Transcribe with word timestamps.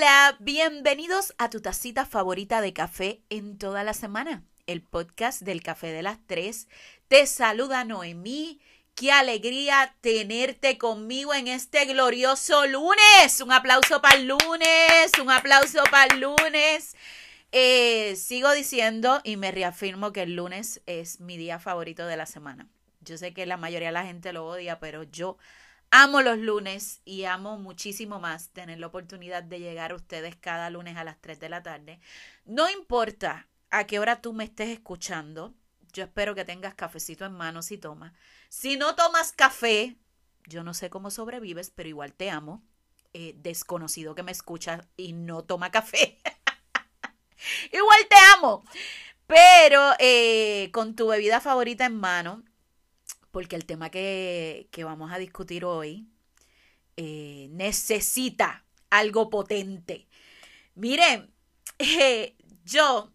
Hola, 0.00 0.34
bienvenidos 0.40 1.34
a 1.36 1.50
tu 1.50 1.60
tacita 1.60 2.06
favorita 2.06 2.62
de 2.62 2.72
café 2.72 3.20
en 3.28 3.58
toda 3.58 3.84
la 3.84 3.92
semana, 3.92 4.42
el 4.66 4.80
podcast 4.80 5.42
del 5.42 5.62
café 5.62 5.88
de 5.92 6.00
las 6.00 6.16
tres. 6.26 6.68
Te 7.08 7.26
saluda 7.26 7.84
Noemí. 7.84 8.62
Qué 8.94 9.12
alegría 9.12 9.94
tenerte 10.00 10.78
conmigo 10.78 11.34
en 11.34 11.48
este 11.48 11.84
glorioso 11.84 12.66
lunes. 12.66 13.42
Un 13.42 13.52
aplauso 13.52 14.00
para 14.00 14.16
el 14.16 14.28
lunes, 14.28 15.12
un 15.20 15.30
aplauso 15.30 15.82
para 15.90 16.14
el 16.14 16.20
lunes. 16.22 16.96
Eh, 17.52 18.16
sigo 18.16 18.52
diciendo 18.52 19.20
y 19.22 19.36
me 19.36 19.50
reafirmo 19.50 20.14
que 20.14 20.22
el 20.22 20.34
lunes 20.34 20.80
es 20.86 21.20
mi 21.20 21.36
día 21.36 21.58
favorito 21.58 22.06
de 22.06 22.16
la 22.16 22.24
semana. 22.24 22.70
Yo 23.02 23.18
sé 23.18 23.34
que 23.34 23.44
la 23.44 23.58
mayoría 23.58 23.88
de 23.88 23.92
la 23.92 24.06
gente 24.06 24.32
lo 24.32 24.46
odia, 24.46 24.80
pero 24.80 25.02
yo 25.02 25.36
amo 25.90 26.22
los 26.22 26.38
lunes 26.38 27.00
y 27.04 27.24
amo 27.24 27.58
muchísimo 27.58 28.20
más 28.20 28.50
tener 28.50 28.78
la 28.78 28.86
oportunidad 28.86 29.42
de 29.42 29.60
llegar 29.60 29.92
a 29.92 29.96
ustedes 29.96 30.36
cada 30.36 30.70
lunes 30.70 30.96
a 30.96 31.04
las 31.04 31.20
3 31.20 31.40
de 31.40 31.48
la 31.48 31.62
tarde. 31.62 32.00
No 32.44 32.70
importa 32.70 33.48
a 33.70 33.86
qué 33.86 33.98
hora 33.98 34.20
tú 34.20 34.32
me 34.32 34.44
estés 34.44 34.68
escuchando, 34.68 35.54
yo 35.92 36.04
espero 36.04 36.34
que 36.34 36.44
tengas 36.44 36.74
cafecito 36.74 37.24
en 37.24 37.32
mano 37.32 37.62
si 37.62 37.78
tomas. 37.78 38.12
Si 38.48 38.76
no 38.76 38.94
tomas 38.94 39.32
café, 39.32 39.96
yo 40.46 40.62
no 40.62 40.74
sé 40.74 40.90
cómo 40.90 41.10
sobrevives, 41.10 41.70
pero 41.70 41.88
igual 41.88 42.12
te 42.12 42.30
amo. 42.30 42.62
Eh, 43.12 43.34
desconocido 43.38 44.14
que 44.14 44.22
me 44.22 44.30
escucha 44.30 44.86
y 44.96 45.12
no 45.12 45.42
toma 45.42 45.70
café. 45.70 46.18
igual 47.72 47.98
te 48.08 48.16
amo. 48.36 48.64
Pero 49.26 49.92
eh, 49.98 50.70
con 50.72 50.94
tu 50.94 51.08
bebida 51.08 51.40
favorita 51.40 51.86
en 51.86 51.96
mano, 51.96 52.44
porque 53.30 53.56
el 53.56 53.64
tema 53.64 53.90
que, 53.90 54.68
vamos 54.84 55.12
a 55.12 55.18
discutir 55.18 55.64
hoy 55.64 56.06
eh, 56.96 57.48
necesita 57.50 58.64
algo 58.90 59.30
potente. 59.30 60.06
Miren, 60.74 61.30
eh, 61.78 62.34
yo 62.64 63.12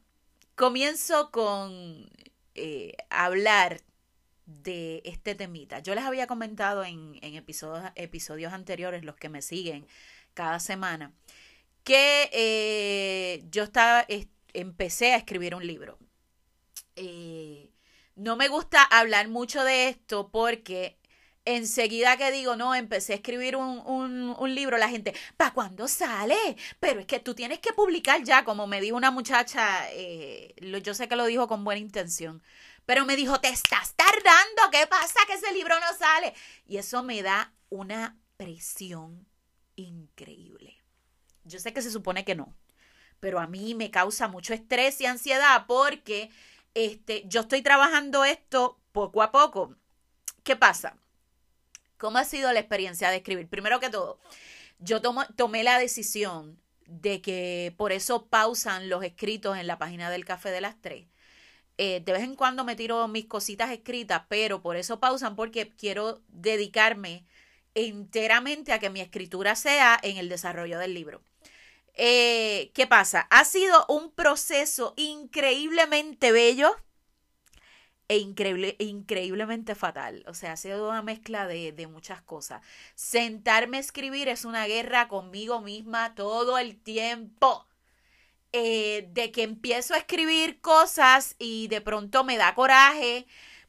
comienzo 0.55 1.31
con 1.31 2.09
eh, 2.55 2.93
hablar 3.09 3.81
de 4.45 5.01
este 5.05 5.35
temita. 5.35 5.79
Yo 5.79 5.95
les 5.95 6.03
había 6.03 6.27
comentado 6.27 6.83
en, 6.83 7.17
episodios, 7.21 7.91
episodios, 7.95 8.53
anteriores, 8.53 9.03
los 9.03 9.15
que 9.15 9.29
me 9.29 9.41
siguen 9.41 9.87
cada 10.33 10.59
semana, 10.59 11.13
que 11.83 13.43
yo 13.51 13.63
estaba, 13.63 14.05
empecé 14.53 15.13
a 15.13 15.17
escribir 15.17 15.55
un 15.55 15.65
libro. 15.65 15.97
No 18.15 18.35
me 18.37 18.47
gusta 18.47 18.81
hablar 18.83 19.27
mucho 19.27 19.63
de 19.63 19.89
esto 19.89 20.29
porque 20.31 20.97
enseguida 21.45 22.17
que 22.17 22.31
digo, 22.31 22.55
no, 22.55 22.73
empecé 22.73 23.13
a 23.13 23.17
escribir 23.17 23.55
un, 23.55 23.79
un, 24.37 24.55
libro, 24.55 24.77
la 24.77 24.89
gente, 24.89 25.13
¿para 25.37 25.53
cuándo 25.53 25.87
sale? 25.87 26.35
Pero 26.79 27.01
es 27.01 27.05
que 27.05 27.19
tú 27.19 27.35
tienes 27.35 27.59
que 27.59 27.71
publicar 27.73 28.23
ya, 28.23 28.43
como 28.43 28.67
me 28.67 28.81
dijo 28.81 28.97
una 28.97 29.11
muchacha, 29.11 29.89
eh, 29.91 30.55
yo 30.81 30.93
sé 30.93 31.07
que 31.07 31.15
lo 31.15 31.25
dijo 31.25 31.47
con 31.47 31.63
buena 31.63 31.79
intención, 31.79 32.41
pero 32.85 33.05
me 33.05 33.15
dijo, 33.15 33.39
te 33.39 33.49
estás 33.49 33.93
tardando, 33.95 34.71
¿qué 34.71 34.87
pasa 34.87 35.19
que 35.27 35.33
ese 35.33 35.53
libro 35.53 35.75
no 35.79 35.97
sale? 35.97 36.33
Y 36.65 36.77
eso 36.77 37.03
me 37.03 37.21
da 37.21 37.53
una 37.69 38.17
presión 38.37 39.27
increíble. 39.75 40.81
Yo 41.43 41.59
sé 41.59 41.73
que 41.73 41.81
se 41.81 41.91
supone 41.91 42.25
que 42.25 42.35
no, 42.35 42.55
pero 43.19 43.39
a 43.39 43.47
mí 43.47 43.75
me 43.75 43.91
causa 43.91 44.27
mucho 44.27 44.53
estrés 44.53 44.99
y 44.99 45.05
ansiedad 45.05 45.65
porque 45.67 46.31
este, 46.75 47.23
yo 47.25 47.41
estoy 47.41 47.63
trabajando 47.63 48.23
esto 48.23 48.77
poco 48.91 49.23
a 49.23 49.31
poco. 49.31 49.75
¿Qué 50.43 50.55
pasa? 50.55 50.95
¿Cómo 51.97 52.19
ha 52.19 52.25
sido 52.25 52.53
la 52.53 52.59
experiencia 52.59 53.09
de 53.09 53.17
escribir? 53.17 53.47
Primero 53.47 53.79
que 53.79 53.89
todo, 53.89 54.19
yo 54.79 55.01
tomé 55.01 55.63
la 55.63 55.79
decisión 55.79 56.59
de 56.85 57.21
que 57.21 57.73
por 57.77 57.91
eso 57.91 58.27
pausan 58.27 58.89
los 58.89 59.03
escritos 59.03 59.57
en 59.57 59.65
la 59.65 59.79
página 59.79 60.11
del 60.11 60.25
Café 60.25 60.51
de 60.51 60.61
las 60.61 60.79
Tres. 60.79 61.07
Eh, 61.77 62.01
de 62.05 62.13
vez 62.13 62.23
en 62.23 62.35
cuando 62.35 62.63
me 62.63 62.75
tiro 62.75 63.07
mis 63.07 63.25
cositas 63.25 63.71
escritas, 63.71 64.23
pero 64.29 64.61
por 64.61 64.77
eso 64.77 64.99
pausan 64.99 65.35
porque 65.35 65.69
quiero 65.69 66.21
dedicarme 66.27 67.25
enteramente 67.73 68.71
a 68.71 68.79
que 68.79 68.89
mi 68.89 69.01
escritura 69.01 69.55
sea 69.55 69.99
en 70.01 70.17
el 70.17 70.29
desarrollo 70.29 70.79
del 70.79 70.93
libro. 70.93 71.21
Eh, 71.95 72.71
¿Qué 72.73 72.87
pasa? 72.87 73.21
Ha 73.29 73.45
sido 73.45 73.85
un 73.87 74.11
proceso 74.11 74.93
increíblemente 74.97 76.31
bello 76.31 76.75
e 78.07 78.17
increíble, 78.17 78.75
increíblemente 78.79 79.75
fatal. 79.75 80.23
O 80.27 80.33
sea, 80.33 80.53
ha 80.53 80.57
sido 80.57 80.89
una 80.89 81.01
mezcla 81.01 81.47
de, 81.47 81.71
de, 81.71 81.87
muchas 81.87 82.21
cosas. 82.21 82.61
Sentarme 82.95 83.77
a 83.77 83.79
escribir 83.79 84.27
es 84.29 84.45
una 84.45 84.67
guerra 84.67 85.07
conmigo 85.07 85.61
misma 85.61 86.15
todo 86.15 86.57
el 86.57 86.77
tiempo. 86.77 87.65
Eh, 88.57 89.09
de 89.11 89.31
que 89.33 89.43
empiezo 89.43 89.93
a 89.95 89.97
escribir 89.97 90.61
cosas 90.61 91.35
y 91.39 91.67
de 91.67 91.81
pronto 91.81 92.23
me 92.23 92.37
da 92.37 92.55
coraje 92.55 93.27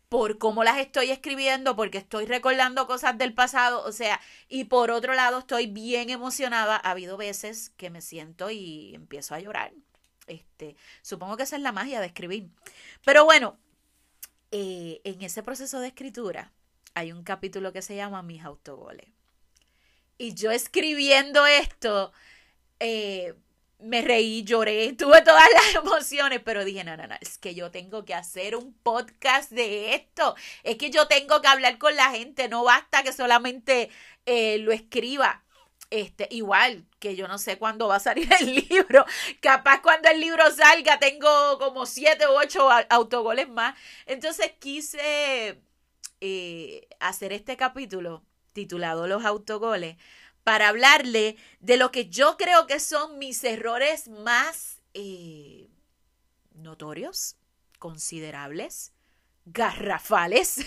por 0.08 0.38
cómo 0.38 0.64
las 0.64 0.78
estoy 0.78 1.10
escribiendo, 1.10 1.74
porque 1.76 1.98
estoy 1.98 2.26
recordando 2.26 2.86
cosas 2.86 3.18
del 3.18 3.34
pasado, 3.34 3.84
o 3.84 3.92
sea, 3.92 4.20
y 4.48 4.64
por 4.64 4.90
otro 4.90 5.14
lado 5.14 5.40
estoy 5.40 5.66
bien 5.66 6.10
emocionada. 6.10 6.76
Ha 6.76 6.90
habido 6.90 7.16
veces 7.16 7.70
que 7.76 7.90
me 7.90 8.00
siento 8.00 8.50
y 8.50 8.94
empiezo 8.94 9.34
a 9.34 9.40
llorar. 9.40 9.72
Este, 10.26 10.76
supongo 11.02 11.36
que 11.36 11.44
esa 11.44 11.56
es 11.56 11.62
la 11.62 11.72
magia 11.72 12.00
de 12.00 12.06
escribir. 12.06 12.48
Pero 13.04 13.24
bueno, 13.24 13.58
eh, 14.52 15.00
en 15.04 15.22
ese 15.22 15.42
proceso 15.42 15.80
de 15.80 15.88
escritura 15.88 16.52
hay 16.94 17.12
un 17.12 17.22
capítulo 17.24 17.72
que 17.72 17.82
se 17.82 17.96
llama 17.96 18.22
Mis 18.22 18.44
autogoles. 18.44 19.08
Y 20.18 20.34
yo 20.34 20.50
escribiendo 20.50 21.46
esto, 21.46 22.12
eh, 22.80 23.34
me 23.78 24.02
reí, 24.02 24.42
lloré, 24.44 24.92
tuve 24.94 25.22
todas 25.22 25.44
las 25.52 25.74
emociones, 25.84 26.40
pero 26.44 26.64
dije, 26.64 26.84
no, 26.84 26.96
no, 26.96 27.06
no, 27.06 27.14
es 27.20 27.38
que 27.38 27.54
yo 27.54 27.70
tengo 27.70 28.04
que 28.04 28.14
hacer 28.14 28.56
un 28.56 28.72
podcast 28.74 29.50
de 29.50 29.94
esto, 29.94 30.34
es 30.62 30.76
que 30.76 30.90
yo 30.90 31.06
tengo 31.08 31.40
que 31.40 31.48
hablar 31.48 31.78
con 31.78 31.94
la 31.96 32.10
gente, 32.10 32.48
no 32.48 32.64
basta 32.64 33.02
que 33.02 33.12
solamente 33.12 33.90
eh, 34.26 34.58
lo 34.58 34.72
escriba. 34.72 35.42
Este, 35.88 36.26
igual 36.32 36.84
que 36.98 37.14
yo 37.14 37.28
no 37.28 37.38
sé 37.38 37.58
cuándo 37.58 37.86
va 37.86 37.96
a 37.96 38.00
salir 38.00 38.28
el 38.40 38.66
libro, 38.68 39.04
capaz 39.40 39.82
cuando 39.82 40.08
el 40.08 40.20
libro 40.20 40.50
salga 40.50 40.98
tengo 40.98 41.58
como 41.58 41.86
siete 41.86 42.26
u 42.26 42.32
ocho 42.32 42.68
autogoles 42.90 43.48
más. 43.48 43.78
Entonces 44.06 44.52
quise 44.58 45.60
eh, 46.20 46.88
hacer 46.98 47.32
este 47.32 47.56
capítulo 47.56 48.24
titulado 48.52 49.06
Los 49.06 49.24
autogoles 49.24 49.96
para 50.46 50.68
hablarle 50.68 51.36
de 51.58 51.76
lo 51.76 51.90
que 51.90 52.08
yo 52.08 52.36
creo 52.36 52.68
que 52.68 52.78
son 52.78 53.18
mis 53.18 53.42
errores 53.42 54.06
más 54.06 54.80
eh, 54.94 55.68
notorios, 56.54 57.34
considerables, 57.80 58.92
garrafales, 59.44 60.64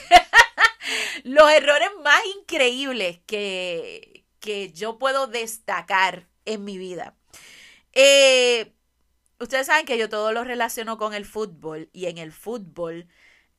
los 1.23 1.49
errores 1.49 1.87
más 2.03 2.19
increíbles 2.41 3.21
que, 3.25 4.25
que 4.41 4.73
yo 4.73 4.99
puedo 4.99 5.27
destacar 5.27 6.27
en 6.43 6.65
mi 6.65 6.77
vida. 6.77 7.15
Eh, 7.93 8.73
ustedes 9.39 9.67
saben 9.67 9.85
que 9.85 9.97
yo 9.97 10.09
todo 10.09 10.33
lo 10.33 10.43
relaciono 10.43 10.97
con 10.97 11.13
el 11.13 11.23
fútbol 11.23 11.89
y 11.93 12.07
en 12.07 12.17
el 12.17 12.33
fútbol, 12.33 13.07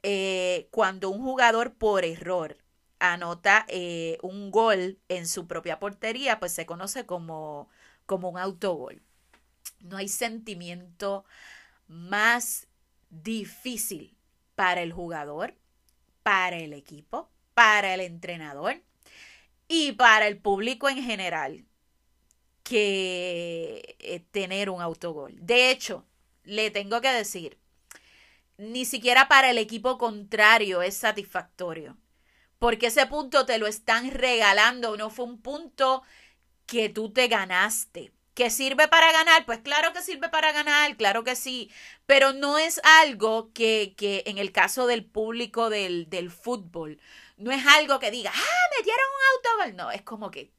eh, 0.03 0.69
cuando 0.71 1.09
un 1.09 1.23
jugador 1.23 1.73
por 1.73 2.05
error 2.05 2.59
anota 3.01 3.65
eh, 3.69 4.19
un 4.23 4.51
gol 4.51 4.99
en 5.09 5.27
su 5.27 5.47
propia 5.47 5.81
portería, 5.81 6.39
pues 6.39 6.53
se 6.53 6.67
conoce 6.67 7.07
como, 7.07 7.69
como 8.07 8.29
un 8.29 8.39
autogol. 8.39 9.03
No 9.81 9.97
hay 9.97 10.09
sentimiento 10.09 11.25
más 11.89 12.69
difícil 13.09 14.17
para 14.55 14.83
el 14.83 14.93
jugador, 14.93 15.57
para 16.23 16.59
el 16.59 16.75
equipo, 16.75 17.29
para 17.55 17.95
el 17.95 18.01
entrenador 18.01 18.83
y 19.67 19.93
para 19.93 20.29
el 20.29 20.39
público 20.39 20.89
en 20.89 21.03
general 21.03 21.65
que 22.63 23.97
eh, 23.99 24.21
tener 24.31 24.71
un 24.71 24.83
autogol. 24.83 25.35
De 25.41 25.71
hecho, 25.71 26.07
le 26.45 26.71
tengo 26.71 27.01
que 27.01 27.13
decir, 27.13 27.59
ni 28.59 28.85
siquiera 28.85 29.27
para 29.29 29.51
el 29.51 29.59
equipo 29.59 29.97
contrario 29.99 30.83
es 30.83 30.97
satisfactorio 30.97 31.97
porque 32.61 32.89
ese 32.89 33.07
punto 33.07 33.47
te 33.47 33.59
lo 33.59 33.67
están 33.67 34.11
regalando, 34.11 34.97
no 34.99 35.09
fue 35.11 35.25
un 35.25 35.41
punto 35.41 36.03
que 36.67 36.91
tú 36.91 37.11
te 37.13 37.27
ganaste. 37.27 38.13
¿Que 38.35 38.51
sirve 38.51 38.87
para 38.87 39.11
ganar? 39.13 39.45
Pues 39.47 39.59
claro 39.59 39.93
que 39.93 40.03
sirve 40.03 40.29
para 40.29 40.53
ganar, 40.53 40.97
claro 40.97 41.25
que 41.25 41.37
sí, 41.37 41.71
pero 42.07 42.33
no 42.33 42.59
es 42.59 42.81
algo 42.85 43.51
que, 43.55 43.95
que 43.97 44.23
en 44.27 44.39
el 44.39 44.53
caso 44.53 44.87
del 44.87 45.05
público 45.05 45.71
del, 45.71 46.09
del 46.11 46.31
fútbol, 46.31 47.01
no 47.39 47.51
es 47.51 47.67
algo 47.67 47.99
que 47.99 48.11
diga, 48.11 48.31
ah, 48.33 48.77
metieron 48.79 49.07
un 49.17 49.63
autogol, 49.65 49.77
no, 49.77 49.91
es 49.91 50.03
como 50.03 50.31
que, 50.31 50.53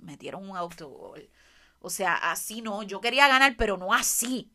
metieron 0.00 0.48
un 0.48 0.56
autogol. 0.56 1.30
O 1.80 1.88
sea, 1.90 2.14
así 2.14 2.60
no, 2.60 2.82
yo 2.82 3.00
quería 3.00 3.28
ganar, 3.28 3.56
pero 3.56 3.78
no 3.78 3.94
así. 3.94 4.52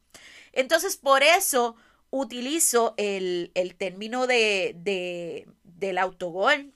Entonces, 0.54 0.98
por 0.98 1.24
eso 1.24 1.76
utilizo 2.12 2.94
el, 2.98 3.52
el 3.56 3.76
término 3.76 4.28
de, 4.28 4.74
de, 4.78 5.48
del 5.80 5.98
autogol. 5.98 6.74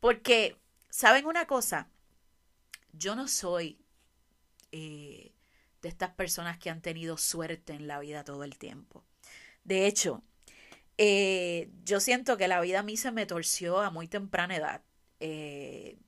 Porque, 0.00 0.56
¿saben 0.88 1.26
una 1.26 1.46
cosa? 1.46 1.88
Yo 2.92 3.14
no 3.14 3.28
soy 3.28 3.78
eh, 4.72 5.32
de 5.82 5.88
estas 5.88 6.10
personas 6.10 6.58
que 6.58 6.70
han 6.70 6.80
tenido 6.80 7.16
suerte 7.16 7.74
en 7.74 7.86
la 7.86 8.00
vida 8.00 8.24
todo 8.24 8.44
el 8.44 8.58
tiempo. 8.58 9.04
De 9.64 9.86
hecho, 9.86 10.22
eh, 10.98 11.70
yo 11.84 12.00
siento 12.00 12.36
que 12.36 12.48
la 12.48 12.60
vida 12.60 12.80
a 12.80 12.82
mí 12.82 12.96
se 12.96 13.12
me 13.12 13.26
torció 13.26 13.80
a 13.80 13.90
muy 13.90 14.08
temprana 14.08 14.56
edad. 14.56 14.82
Eh, 15.20 15.98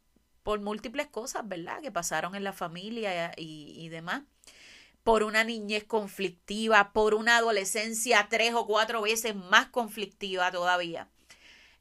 por 0.43 0.61
múltiples 0.61 1.07
cosas, 1.07 1.47
¿verdad? 1.47 1.81
Que 1.81 1.93
pasaron 1.93 2.35
en 2.35 2.45
la 2.45 2.53
familia 2.53 3.33
y, 3.37 3.75
y 3.77 3.89
demás. 3.91 4.23
Por 5.05 5.23
una 5.23 5.45
niñez 5.45 5.85
conflictiva, 5.85 6.93
por 6.93 7.15
una 7.15 7.37
adolescencia 7.37 8.27
tres 8.29 8.55
o 8.55 8.67
cuatro 8.67 9.03
veces 9.03 9.35
más 9.37 9.69
conflictiva 9.69 10.51
todavía. 10.51 11.09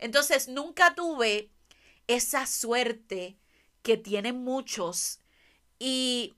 Entonces, 0.02 0.48
nunca 0.50 0.94
tuve 0.96 1.52
esa 2.08 2.46
suerte 2.46 3.38
que 3.82 3.98
tienen 3.98 4.44
muchos 4.44 5.20
y 5.80 6.36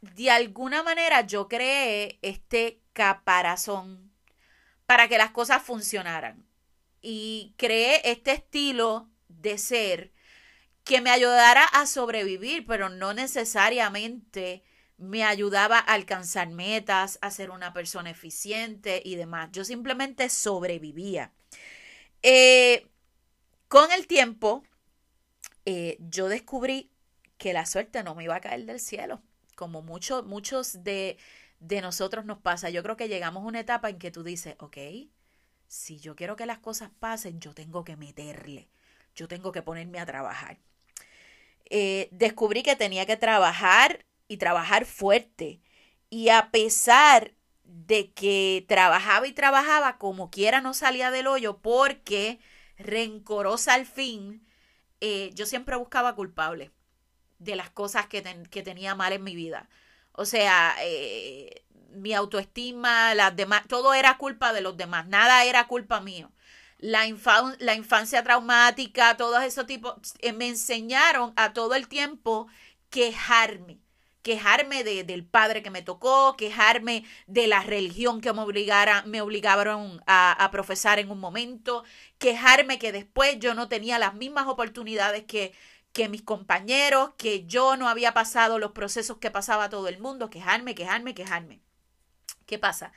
de 0.00 0.30
alguna 0.30 0.82
manera 0.82 1.22
yo 1.22 1.48
creé 1.48 2.18
este 2.22 2.80
caparazón 2.92 4.12
para 4.86 5.08
que 5.08 5.18
las 5.18 5.32
cosas 5.32 5.62
funcionaran. 5.62 6.46
Y 7.02 7.54
creé 7.56 8.10
este 8.10 8.32
estilo 8.32 9.08
de 9.28 9.58
ser 9.58 10.12
que 10.84 11.00
me 11.00 11.10
ayudara 11.10 11.64
a 11.64 11.86
sobrevivir, 11.86 12.64
pero 12.66 12.88
no 12.88 13.12
necesariamente 13.12 14.62
me 14.96 15.24
ayudaba 15.24 15.78
a 15.78 15.94
alcanzar 15.94 16.48
metas, 16.48 17.18
a 17.20 17.30
ser 17.30 17.50
una 17.50 17.72
persona 17.72 18.10
eficiente 18.10 19.02
y 19.04 19.16
demás. 19.16 19.50
Yo 19.52 19.64
simplemente 19.64 20.28
sobrevivía. 20.30 21.32
Eh, 22.22 22.86
con 23.68 23.90
el 23.92 24.06
tiempo, 24.06 24.62
eh, 25.64 25.96
yo 26.00 26.28
descubrí 26.28 26.90
que 27.38 27.52
la 27.52 27.66
suerte 27.66 28.02
no 28.02 28.14
me 28.14 28.24
iba 28.24 28.36
a 28.36 28.40
caer 28.40 28.64
del 28.64 28.80
cielo, 28.80 29.22
como 29.54 29.82
muchos, 29.82 30.24
muchos 30.24 30.84
de, 30.84 31.18
de 31.60 31.80
nosotros 31.80 32.24
nos 32.24 32.38
pasa. 32.38 32.70
Yo 32.70 32.82
creo 32.82 32.96
que 32.96 33.08
llegamos 33.08 33.42
a 33.42 33.46
una 33.46 33.60
etapa 33.60 33.90
en 33.90 33.98
que 33.98 34.10
tú 34.10 34.22
dices, 34.22 34.56
ok, 34.58 34.78
si 35.68 35.98
yo 35.98 36.16
quiero 36.16 36.36
que 36.36 36.46
las 36.46 36.58
cosas 36.58 36.90
pasen, 36.98 37.40
yo 37.40 37.54
tengo 37.54 37.84
que 37.84 37.96
meterle, 37.96 38.68
yo 39.14 39.28
tengo 39.28 39.52
que 39.52 39.62
ponerme 39.62 39.98
a 39.98 40.06
trabajar. 40.06 40.58
Eh, 41.68 42.08
descubrí 42.12 42.62
que 42.62 42.76
tenía 42.76 43.06
que 43.06 43.16
trabajar 43.16 44.06
y 44.28 44.36
trabajar 44.36 44.84
fuerte. 44.84 45.60
Y 46.10 46.28
a 46.28 46.50
pesar 46.50 47.32
de 47.66 48.12
que 48.12 48.64
trabajaba 48.68 49.26
y 49.26 49.32
trabajaba, 49.32 49.98
como 49.98 50.30
quiera 50.30 50.60
no 50.60 50.74
salía 50.74 51.10
del 51.10 51.26
hoyo 51.26 51.58
porque 51.58 52.38
rencorosa 52.78 53.74
al 53.74 53.86
fin, 53.86 54.46
eh, 55.00 55.30
yo 55.34 55.46
siempre 55.46 55.76
buscaba 55.76 56.14
culpable 56.14 56.72
de 57.38 57.56
las 57.56 57.70
cosas 57.70 58.06
que, 58.06 58.22
que 58.50 58.62
tenía 58.62 58.94
mal 58.94 59.12
en 59.12 59.24
mi 59.24 59.34
vida. 59.34 59.68
O 60.12 60.24
sea, 60.24 60.74
eh, 60.80 61.64
mi 61.90 62.14
autoestima, 62.14 63.14
las 63.14 63.36
demás, 63.36 63.64
todo 63.68 63.94
era 63.94 64.16
culpa 64.18 64.52
de 64.52 64.60
los 64.62 64.76
demás, 64.76 65.06
nada 65.06 65.44
era 65.44 65.66
culpa 65.66 66.00
mío. 66.00 66.32
La, 66.78 67.06
la 67.58 67.74
infancia 67.74 68.22
traumática, 68.22 69.16
todos 69.16 69.42
esos 69.42 69.66
tipos, 69.66 69.94
eh, 70.20 70.32
me 70.32 70.48
enseñaron 70.48 71.32
a 71.36 71.52
todo 71.52 71.74
el 71.74 71.88
tiempo 71.88 72.48
quejarme 72.90 73.80
quejarme 74.26 74.82
de, 74.82 75.04
del 75.04 75.24
padre 75.24 75.62
que 75.62 75.70
me 75.70 75.82
tocó, 75.82 76.36
quejarme 76.36 77.04
de 77.28 77.46
la 77.46 77.62
religión 77.62 78.20
que 78.20 78.32
me, 78.32 78.40
obligara, 78.40 79.04
me 79.06 79.20
obligaron 79.20 80.02
a, 80.04 80.32
a, 80.32 80.50
profesar 80.50 80.98
en 80.98 81.12
un 81.12 81.20
momento, 81.20 81.84
quejarme 82.18 82.80
que 82.80 82.90
después 82.90 83.38
yo 83.38 83.54
no 83.54 83.68
tenía 83.68 84.00
las 84.00 84.14
mismas 84.14 84.48
oportunidades 84.48 85.22
que, 85.26 85.52
que 85.92 86.08
mis 86.08 86.22
compañeros, 86.22 87.12
que 87.16 87.46
yo 87.46 87.76
no 87.76 87.88
había 87.88 88.14
pasado 88.14 88.58
los 88.58 88.72
procesos 88.72 89.18
que 89.18 89.30
pasaba 89.30 89.68
todo 89.68 89.86
el 89.86 90.00
mundo, 90.00 90.28
quejarme, 90.28 90.74
quejarme, 90.74 91.14
quejarme. 91.14 91.60
¿Qué 92.46 92.58
pasa? 92.58 92.92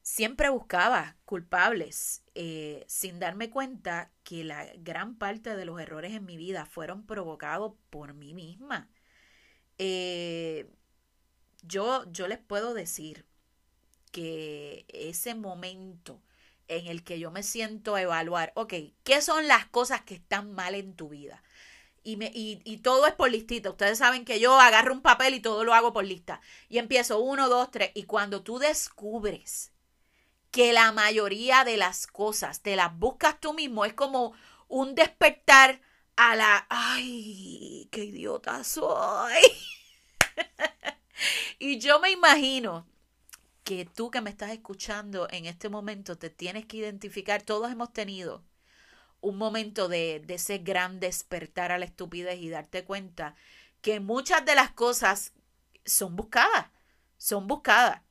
Siempre 0.00 0.48
buscaba 0.48 1.16
culpables 1.24 2.22
eh, 2.36 2.84
sin 2.86 3.18
darme 3.18 3.50
cuenta 3.50 4.12
que 4.22 4.44
la 4.44 4.64
gran 4.76 5.16
parte 5.16 5.56
de 5.56 5.64
los 5.64 5.80
errores 5.80 6.12
en 6.12 6.24
mi 6.24 6.36
vida 6.36 6.66
fueron 6.66 7.04
provocados 7.04 7.72
por 7.90 8.14
mí 8.14 8.32
misma. 8.32 8.88
Eh, 9.84 10.70
yo, 11.62 12.04
yo 12.12 12.28
les 12.28 12.38
puedo 12.38 12.72
decir 12.72 13.26
que 14.12 14.84
ese 14.88 15.34
momento 15.34 16.22
en 16.68 16.86
el 16.86 17.02
que 17.02 17.18
yo 17.18 17.32
me 17.32 17.42
siento 17.42 17.96
a 17.96 18.02
evaluar, 18.02 18.52
ok, 18.54 18.74
¿qué 19.02 19.20
son 19.20 19.48
las 19.48 19.66
cosas 19.66 20.02
que 20.02 20.14
están 20.14 20.52
mal 20.52 20.76
en 20.76 20.94
tu 20.94 21.08
vida? 21.08 21.42
y, 22.04 22.16
me, 22.16 22.30
y, 22.32 22.60
y, 22.64 22.78
todo 22.78 23.06
es 23.06 23.14
por 23.14 23.30
listita. 23.30 23.70
Ustedes 23.70 23.98
saben 23.98 24.24
que 24.24 24.40
yo 24.40 24.58
agarro 24.60 24.92
un 24.92 25.02
papel 25.02 25.34
y 25.34 25.40
todo 25.40 25.64
lo 25.64 25.74
hago 25.74 25.92
por 25.92 26.04
lista. 26.04 26.40
Y 26.68 26.78
empiezo 26.78 27.20
uno, 27.20 27.48
dos, 27.48 27.70
tres. 27.70 27.90
Y 27.94 28.04
cuando 28.04 28.42
tú 28.42 28.58
descubres 28.58 29.72
que 30.50 30.72
la 30.72 30.92
mayoría 30.92 31.64
de 31.64 31.76
las 31.76 32.06
cosas 32.06 32.60
te 32.60 32.76
las 32.76 32.96
buscas 32.96 33.40
tú 33.40 33.52
mismo, 33.54 33.84
es 33.84 33.94
como 33.94 34.32
un 34.68 34.94
despertar 34.94 35.80
a 36.16 36.36
la, 36.36 36.66
ay, 36.68 37.88
qué 37.90 38.04
idiota 38.04 38.64
soy. 38.64 39.40
y 41.58 41.78
yo 41.78 42.00
me 42.00 42.10
imagino 42.10 42.86
que 43.64 43.84
tú 43.84 44.10
que 44.10 44.20
me 44.20 44.30
estás 44.30 44.50
escuchando 44.50 45.28
en 45.30 45.46
este 45.46 45.68
momento 45.68 46.16
te 46.18 46.30
tienes 46.30 46.66
que 46.66 46.78
identificar, 46.78 47.42
todos 47.42 47.70
hemos 47.70 47.92
tenido 47.92 48.44
un 49.20 49.38
momento 49.38 49.88
de, 49.88 50.20
de 50.26 50.34
ese 50.34 50.58
gran 50.58 51.00
despertar 51.00 51.72
a 51.72 51.78
la 51.78 51.84
estupidez 51.84 52.40
y 52.40 52.50
darte 52.50 52.84
cuenta 52.84 53.36
que 53.80 54.00
muchas 54.00 54.44
de 54.44 54.54
las 54.54 54.72
cosas 54.72 55.32
son 55.84 56.16
buscadas, 56.16 56.66
son 57.18 57.46
buscadas. 57.46 58.02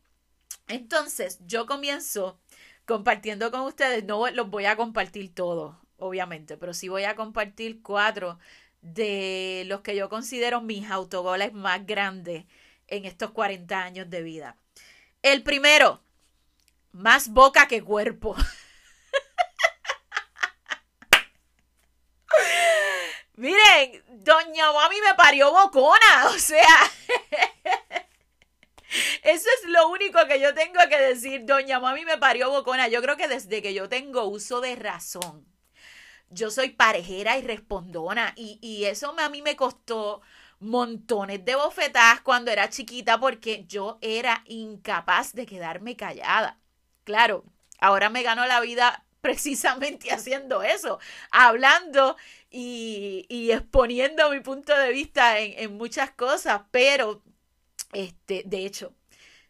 Entonces, 0.68 1.40
yo 1.46 1.66
comienzo 1.66 2.40
compartiendo 2.86 3.52
con 3.52 3.62
ustedes, 3.62 4.04
no 4.06 4.30
los 4.32 4.50
voy 4.50 4.66
a 4.66 4.78
compartir 4.78 5.34
todos, 5.34 5.76
obviamente, 6.02 6.58
pero 6.58 6.74
sí 6.74 6.90
voy 6.90 7.06
a 7.06 7.16
compartir 7.16 7.82
cuatro 7.82 8.40
de 8.82 9.64
los 9.68 9.82
que 9.82 9.96
yo 9.96 10.10
considero 10.10 10.60
mis 10.62 10.90
autogoles 10.90 11.54
más 11.54 11.86
grandes 11.86 12.46
en 12.88 13.06
estos 13.06 13.32
40 13.32 13.80
años 13.80 14.10
de 14.10 14.24
vida. 14.24 14.58
El 15.22 15.44
primero, 15.44 16.02
más 16.92 17.30
boca 17.30 17.68
que 17.68 17.84
cuerpo. 17.84 18.36
Miren, 23.36 24.04
doña 24.08 24.72
Mami 24.74 25.00
me 25.02 25.14
parió 25.16 25.52
bocona, 25.52 26.30
o 26.34 26.40
sea, 26.40 26.92
eso 29.24 29.48
es 29.58 29.70
lo 29.70 29.90
único 29.90 30.26
que 30.28 30.40
yo 30.40 30.54
tengo 30.54 30.80
que 30.90 31.00
decir, 31.00 31.46
doña 31.46 31.80
Mami 31.80 32.06
me 32.06 32.18
parió 32.18 32.50
bocona. 32.50 32.88
Yo 32.88 33.02
creo 33.02 33.16
que 33.18 33.28
desde 33.28 33.62
que 33.62 33.74
yo 33.74 33.88
tengo 33.88 34.26
uso 34.26 34.62
de 34.62 34.76
razón, 34.76 35.51
yo 36.32 36.50
soy 36.50 36.70
parejera 36.70 37.38
y 37.38 37.42
respondona 37.42 38.34
y, 38.36 38.58
y 38.62 38.86
eso 38.86 39.14
a 39.18 39.30
mí 39.30 39.42
me 39.42 39.56
costó 39.56 40.22
montones 40.60 41.44
de 41.44 41.56
bofetadas 41.56 42.22
cuando 42.22 42.52
era 42.52 42.70
chiquita 42.70 43.20
porque 43.20 43.66
yo 43.68 43.98
era 44.02 44.44
incapaz 44.46 45.34
de 45.34 45.46
quedarme 45.46 45.96
callada. 45.96 46.60
Claro, 47.04 47.44
ahora 47.80 48.10
me 48.10 48.24
gano 48.24 48.46
la 48.46 48.62
vida 48.62 49.04
precisamente 49.22 50.12
haciendo 50.12 50.64
eso, 50.64 51.00
hablando 51.32 52.16
y, 52.50 53.26
y 53.30 53.52
exponiendo 53.52 54.32
mi 54.32 54.40
punto 54.40 54.76
de 54.78 54.92
vista 54.92 55.40
en, 55.40 55.54
en, 55.58 55.78
muchas 55.78 56.12
cosas, 56.12 56.62
pero 56.72 57.22
este, 57.94 58.44
de 58.46 58.66
hecho, 58.66 58.94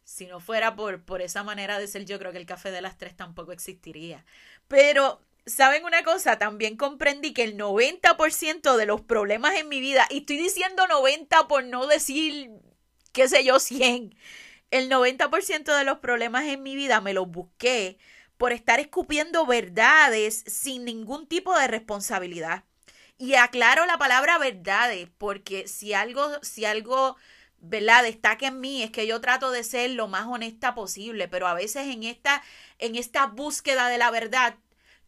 si 0.03 0.25
no 0.27 0.39
fuera 0.39 0.75
por, 0.75 1.03
por 1.03 1.21
esa 1.21 1.43
manera 1.43 1.79
de 1.79 1.87
ser, 1.87 2.05
yo 2.05 2.19
creo 2.19 2.31
que 2.31 2.37
el 2.37 2.45
café 2.45 2.71
de 2.71 2.81
las 2.81 2.97
tres 2.97 3.15
tampoco 3.15 3.51
existiría. 3.53 4.25
Pero, 4.67 5.21
¿saben 5.45 5.85
una 5.85 6.03
cosa? 6.03 6.37
También 6.37 6.77
comprendí 6.77 7.33
que 7.33 7.43
el 7.43 7.57
90% 7.57 8.75
de 8.77 8.85
los 8.85 9.01
problemas 9.01 9.55
en 9.55 9.69
mi 9.69 9.79
vida, 9.79 10.07
y 10.09 10.19
estoy 10.19 10.37
diciendo 10.37 10.87
90 10.87 11.47
por 11.47 11.63
no 11.63 11.87
decir, 11.87 12.51
qué 13.11 13.27
sé 13.27 13.43
yo, 13.43 13.59
100, 13.59 14.15
el 14.71 14.89
90% 14.89 15.77
de 15.77 15.83
los 15.83 15.99
problemas 15.99 16.45
en 16.45 16.63
mi 16.63 16.75
vida 16.75 17.01
me 17.01 17.13
los 17.13 17.27
busqué 17.29 17.97
por 18.37 18.53
estar 18.53 18.79
escupiendo 18.79 19.45
verdades 19.45 20.43
sin 20.47 20.85
ningún 20.85 21.27
tipo 21.27 21.57
de 21.57 21.67
responsabilidad. 21.67 22.63
Y 23.17 23.35
aclaro 23.35 23.85
la 23.85 23.99
palabra 23.99 24.39
verdades, 24.39 25.07
porque 25.19 25.67
si 25.67 25.93
algo, 25.93 26.27
si 26.41 26.65
algo, 26.65 27.17
¿verdad? 27.59 28.01
Destaca 28.01 28.47
en 28.47 28.59
mí, 28.59 28.81
es 28.81 28.89
que 28.89 29.05
yo 29.05 29.21
trato 29.21 29.51
de 29.51 29.63
ser 29.63 29.91
lo 29.91 30.07
más 30.07 30.25
honesta 30.25 30.73
posible, 30.73 31.27
pero 31.27 31.47
a 31.47 31.53
veces 31.53 31.87
en 31.87 32.01
esta, 32.03 32.41
en 32.79 32.95
esta 32.95 33.27
búsqueda 33.27 33.89
de 33.89 33.99
la 33.99 34.09
verdad, 34.09 34.55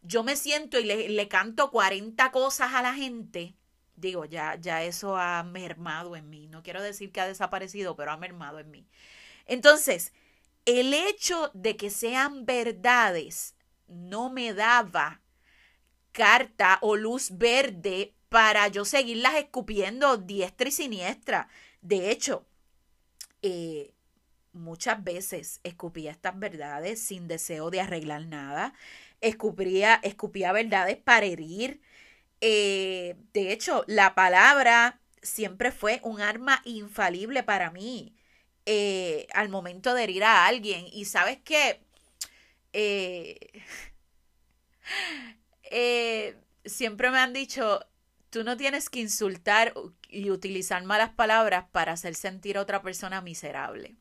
yo 0.04 0.22
me 0.22 0.36
siento 0.36 0.78
y 0.78 0.84
le, 0.84 1.28
canto 1.28 1.70
40 1.70 2.30
cosas 2.30 2.74
a 2.74 2.82
la 2.82 2.94
gente. 2.94 3.54
Digo, 3.96 4.26
ya, 4.26 4.56
ya 4.56 4.82
eso 4.82 5.16
ha 5.16 5.42
mermado 5.42 6.14
en 6.14 6.28
mí. 6.28 6.46
No 6.46 6.62
quiero 6.62 6.82
decir 6.82 7.10
que 7.10 7.20
ha 7.20 7.26
desaparecido, 7.26 7.96
pero 7.96 8.12
ha 8.12 8.16
mermado 8.16 8.58
en 8.58 8.70
mí. 8.70 8.86
Entonces, 9.46 10.12
el 10.66 10.92
hecho 10.92 11.50
de 11.54 11.76
que 11.76 11.90
sean 11.90 12.44
verdades 12.44 13.56
no 13.88 14.30
me 14.30 14.52
daba 14.52 15.22
carta 16.12 16.78
o 16.82 16.96
luz 16.96 17.36
verde 17.36 18.14
para 18.28 18.68
yo 18.68 18.84
seguirlas 18.84 19.36
escupiendo 19.36 20.18
diestra 20.18 20.68
y 20.68 20.72
siniestra. 20.72 21.48
De 21.80 22.10
hecho, 22.10 22.46
eh, 23.42 23.94
muchas 24.52 25.02
veces 25.02 25.60
escupía 25.64 26.10
estas 26.10 26.38
verdades 26.38 27.00
sin 27.00 27.28
deseo 27.28 27.70
de 27.70 27.80
arreglar 27.80 28.26
nada, 28.26 28.74
escupía, 29.24 30.00
escupía 30.02 30.52
verdades 30.52 30.96
para 30.96 31.26
herir. 31.26 31.80
Eh, 32.40 33.16
de 33.32 33.52
hecho, 33.52 33.84
la 33.86 34.14
palabra 34.14 35.00
siempre 35.22 35.72
fue 35.72 36.00
un 36.02 36.20
arma 36.20 36.60
infalible 36.64 37.42
para 37.42 37.70
mí 37.70 38.14
eh, 38.66 39.26
al 39.32 39.48
momento 39.48 39.94
de 39.94 40.04
herir 40.04 40.24
a 40.24 40.46
alguien. 40.46 40.86
Y 40.92 41.06
sabes 41.06 41.38
qué? 41.44 41.80
Eh, 42.72 43.62
siempre 46.64 47.10
me 47.10 47.18
han 47.18 47.32
dicho, 47.32 47.80
tú 48.30 48.44
no 48.44 48.56
tienes 48.56 48.90
que 48.90 49.00
insultar 49.00 49.74
y 50.08 50.30
utilizar 50.30 50.82
malas 50.84 51.10
palabras 51.10 51.66
para 51.72 51.92
hacer 51.92 52.14
sentir 52.14 52.58
a 52.58 52.62
otra 52.62 52.82
persona 52.82 53.20
miserable. 53.20 53.96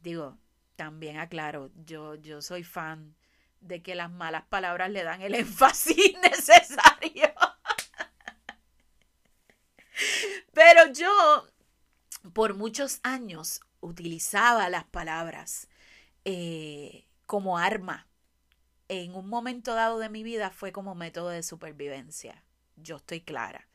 Digo, 0.00 0.38
también 0.78 1.18
aclaro, 1.18 1.72
yo, 1.74 2.14
yo 2.14 2.40
soy 2.40 2.62
fan 2.62 3.16
de 3.60 3.82
que 3.82 3.96
las 3.96 4.12
malas 4.12 4.44
palabras 4.44 4.88
le 4.90 5.02
dan 5.02 5.20
el 5.22 5.34
énfasis 5.34 6.14
necesario. 6.22 7.34
Pero 10.54 10.92
yo, 10.92 11.48
por 12.32 12.54
muchos 12.54 13.00
años, 13.02 13.60
utilizaba 13.80 14.68
las 14.68 14.84
palabras 14.84 15.66
eh, 16.24 17.08
como 17.26 17.58
arma. 17.58 18.06
En 18.86 19.16
un 19.16 19.28
momento 19.28 19.74
dado 19.74 19.98
de 19.98 20.08
mi 20.08 20.22
vida 20.22 20.50
fue 20.50 20.70
como 20.70 20.94
método 20.94 21.30
de 21.30 21.42
supervivencia. 21.42 22.44
Yo 22.76 22.98
estoy 22.98 23.20
clara. 23.20 23.66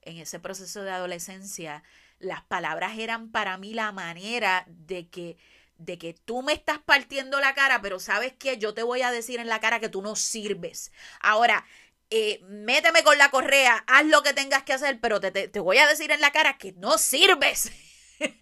En 0.00 0.16
ese 0.16 0.40
proceso 0.40 0.82
de 0.82 0.90
adolescencia, 0.90 1.82
las 2.18 2.42
palabras 2.44 2.96
eran 2.96 3.30
para 3.30 3.58
mí 3.58 3.74
la 3.74 3.92
manera 3.92 4.64
de 4.68 5.08
que 5.08 5.36
de 5.78 5.98
que 5.98 6.14
tú 6.14 6.42
me 6.42 6.52
estás 6.52 6.78
partiendo 6.78 7.40
la 7.40 7.54
cara, 7.54 7.80
pero 7.82 8.00
sabes 8.00 8.32
que 8.32 8.58
yo 8.58 8.74
te 8.74 8.82
voy 8.82 9.02
a 9.02 9.10
decir 9.10 9.40
en 9.40 9.48
la 9.48 9.60
cara 9.60 9.80
que 9.80 9.88
tú 9.88 10.02
no 10.02 10.16
sirves. 10.16 10.92
Ahora, 11.20 11.64
eh, 12.10 12.40
méteme 12.48 13.02
con 13.02 13.18
la 13.18 13.30
correa, 13.30 13.84
haz 13.86 14.06
lo 14.06 14.22
que 14.22 14.32
tengas 14.32 14.62
que 14.62 14.72
hacer, 14.72 15.00
pero 15.00 15.20
te, 15.20 15.30
te, 15.30 15.48
te 15.48 15.60
voy 15.60 15.78
a 15.78 15.86
decir 15.86 16.10
en 16.10 16.20
la 16.20 16.32
cara 16.32 16.58
que 16.58 16.72
no 16.72 16.98
sirves. 16.98 17.72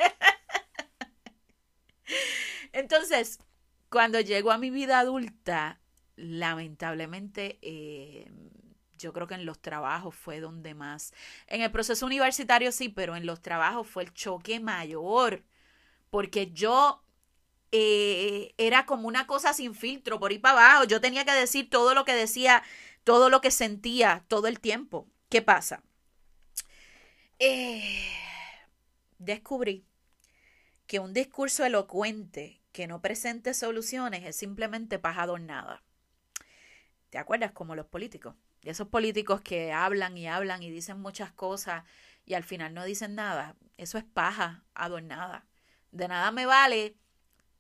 Entonces, 2.73 3.38
cuando 3.88 4.21
llego 4.21 4.50
a 4.50 4.59
mi 4.59 4.71
vida 4.71 4.99
adulta, 4.99 5.81
lamentablemente 6.17 7.59
eh, 7.62 8.31
yo 8.99 9.12
creo 9.12 9.26
que 9.26 9.35
en 9.35 9.47
los 9.47 9.61
trabajos 9.61 10.14
fue 10.14 10.41
donde 10.41 10.75
más, 10.75 11.12
en 11.47 11.62
el 11.62 11.71
proceso 11.71 12.07
universitario 12.07 12.73
sí, 12.73 12.88
pero 12.88 13.17
en 13.17 13.26
los 13.26 13.41
trabajos 13.41 13.87
fue 13.87 14.05
el 14.05 14.12
choque 14.12 14.61
mayor, 14.61 15.45
porque 16.11 16.50
yo 16.53 17.03
eh, 17.76 18.54
era 18.57 18.87
como 18.87 19.09
una 19.09 19.26
cosa 19.26 19.52
sin 19.52 19.75
filtro, 19.75 20.21
por 20.21 20.31
ahí 20.31 20.38
para 20.38 20.64
abajo, 20.64 20.85
yo 20.85 21.00
tenía 21.00 21.25
que 21.25 21.33
decir 21.33 21.69
todo 21.69 21.93
lo 21.93 22.04
que 22.04 22.14
decía, 22.14 22.62
todo 23.02 23.31
lo 23.31 23.40
que 23.40 23.50
sentía 23.50 24.25
todo 24.28 24.47
el 24.47 24.61
tiempo. 24.61 25.09
¿Qué 25.28 25.43
pasa? 25.43 25.83
Eh, 27.40 27.83
descubrí 29.19 29.85
que 30.87 31.00
un 31.00 31.12
discurso 31.12 31.64
elocuente 31.64 32.62
que 32.71 32.87
no 32.87 33.02
presente 33.02 33.54
soluciones 33.54 34.25
es 34.25 34.37
simplemente 34.37 35.00
paja 35.00 35.23
adornada. 35.23 35.83
¿Te 37.11 37.19
acuerdas? 37.19 37.50
Como 37.50 37.75
los 37.75 37.87
políticos. 37.87 38.37
Y 38.62 38.69
esos 38.69 38.87
políticos 38.87 39.40
que 39.40 39.73
hablan 39.73 40.16
y 40.16 40.28
hablan 40.28 40.62
y 40.62 40.71
dicen 40.71 41.00
muchas 41.00 41.33
cosas 41.33 41.83
y 42.25 42.35
al 42.35 42.45
final 42.45 42.73
no 42.73 42.85
dicen 42.85 43.16
nada, 43.16 43.57
eso 43.78 43.99
es 43.99 44.04
paja 44.04 44.62
adornada. 44.75 45.45
De 45.90 46.07
nada 46.07 46.31
me 46.31 46.47
vale 46.47 46.95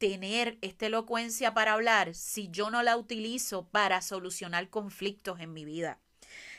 tener 0.04 0.58
esta 0.60 0.84
elocuencia 0.84 1.54
para 1.54 1.72
hablar 1.72 2.14
si 2.14 2.50
yo 2.50 2.68
no 2.68 2.82
la 2.82 2.98
utilizo 2.98 3.66
para 3.70 4.02
solucionar 4.02 4.68
conflictos 4.68 5.40
en 5.40 5.54
mi 5.54 5.64
vida. 5.64 5.98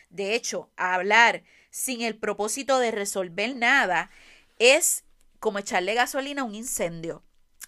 De 0.10 0.34
hecho, 0.34 0.72
hablar 0.78 1.44
sin 1.70 2.02
el 2.02 2.16
propósito 2.16 2.80
de 2.80 2.90
resolver 2.90 3.56
nada 3.56 4.10
es 4.58 5.04
como 5.40 5.60
echarle 5.60 5.94
gasolina 5.94 6.42
a 6.42 6.46
un 6.46 6.56
incendio. 6.56 7.24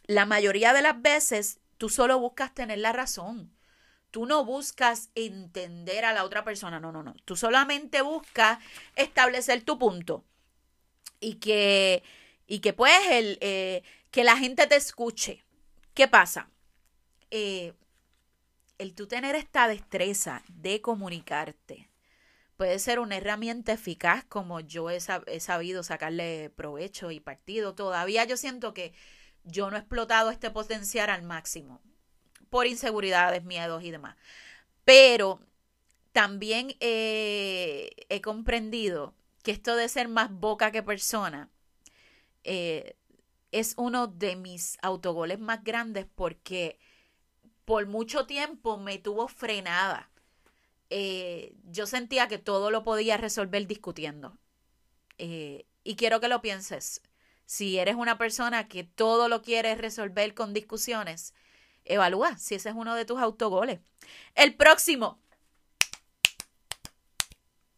La 0.07 0.25
mayoría 0.25 0.73
de 0.73 0.81
las 0.81 0.99
veces 0.99 1.59
tú 1.77 1.89
solo 1.89 2.17
buscas 2.19 2.55
tener 2.55 2.79
la 2.79 2.91
razón. 2.91 3.55
Tú 4.09 4.25
no 4.25 4.45
buscas 4.45 5.11
entender 5.13 6.05
a 6.05 6.13
la 6.13 6.23
otra 6.23 6.43
persona, 6.43 6.79
no, 6.79 6.91
no, 6.91 7.03
no. 7.03 7.13
Tú 7.23 7.35
solamente 7.35 8.01
buscas 8.01 8.57
establecer 8.95 9.61
tu 9.61 9.77
punto 9.77 10.25
y 11.19 11.35
que, 11.35 12.01
y 12.47 12.61
que 12.61 12.73
pues 12.73 12.97
el, 13.11 13.37
eh, 13.41 13.83
que 14.09 14.23
la 14.23 14.37
gente 14.37 14.65
te 14.65 14.75
escuche. 14.75 15.43
¿Qué 15.97 16.07
pasa? 16.07 16.51
Eh, 17.31 17.73
el 18.77 18.93
tú 18.93 19.07
tener 19.07 19.33
esta 19.35 19.67
destreza 19.67 20.43
de 20.47 20.79
comunicarte 20.79 21.89
puede 22.55 22.77
ser 22.77 22.99
una 22.99 23.17
herramienta 23.17 23.71
eficaz 23.71 24.23
como 24.25 24.59
yo 24.59 24.91
he, 24.91 24.99
sabido 24.99 25.81
sacarle 25.81 26.51
provecho 26.51 27.09
y 27.09 27.19
partido. 27.19 27.73
Todavía 27.73 28.25
yo 28.25 28.37
siento 28.37 28.75
que 28.75 28.93
yo 29.43 29.71
no 29.71 29.75
he 29.75 29.79
explotado 29.79 30.29
este 30.29 30.51
potencial 30.51 31.09
al 31.09 31.23
máximo 31.23 31.81
por 32.51 32.67
inseguridades, 32.67 33.43
miedos 33.43 33.81
y 33.81 33.89
demás. 33.89 34.17
Pero 34.85 35.39
también 36.11 36.75
eh, 36.79 37.89
he 38.09 38.21
comprendido 38.21 39.15
que 39.41 39.49
esto 39.49 39.75
de 39.75 39.89
ser 39.89 40.09
más 40.09 40.29
boca 40.29 40.69
que 40.69 40.83
persona 40.83 41.49
eh, 42.43 42.95
es 43.51 43.73
uno 43.77 44.07
de 44.07 44.35
mis 44.35 44.77
autogoles 44.81 45.39
más 45.39 45.63
grandes 45.63 46.05
porque 46.15 46.79
por 47.65 47.87
mucho 47.87 48.25
tiempo 48.25 48.77
me 48.77 48.97
tuvo 48.97 49.27
frenada. 49.27 50.09
Eh, 50.89 51.55
yo 51.65 51.85
sentía 51.85 52.27
que 52.27 52.37
todo 52.37 52.71
lo 52.71 52.83
podía 52.83 53.17
resolver 53.17 53.67
discutiendo. 53.67 54.37
y 55.19 55.95
quiero 55.95 56.19
que 56.19 56.27
lo 56.27 56.41
pienses. 56.41 57.01
Si 57.45 57.79
eres 57.79 57.95
una 57.95 58.17
persona 58.17 58.67
que 58.67 58.83
todo 58.83 59.29
lo 59.29 59.41
quieres 59.41 59.77
resolver 59.77 60.33
con 60.33 60.53
discusiones, 60.53 61.33
evalúa 61.85 62.37
si 62.37 62.55
ese 62.55 62.69
es 62.69 62.75
uno 62.75 62.93
de 62.93 63.05
tus 63.05 63.19
autogoles. 63.19 63.79
El 64.35 64.55
próximo, 64.55 65.19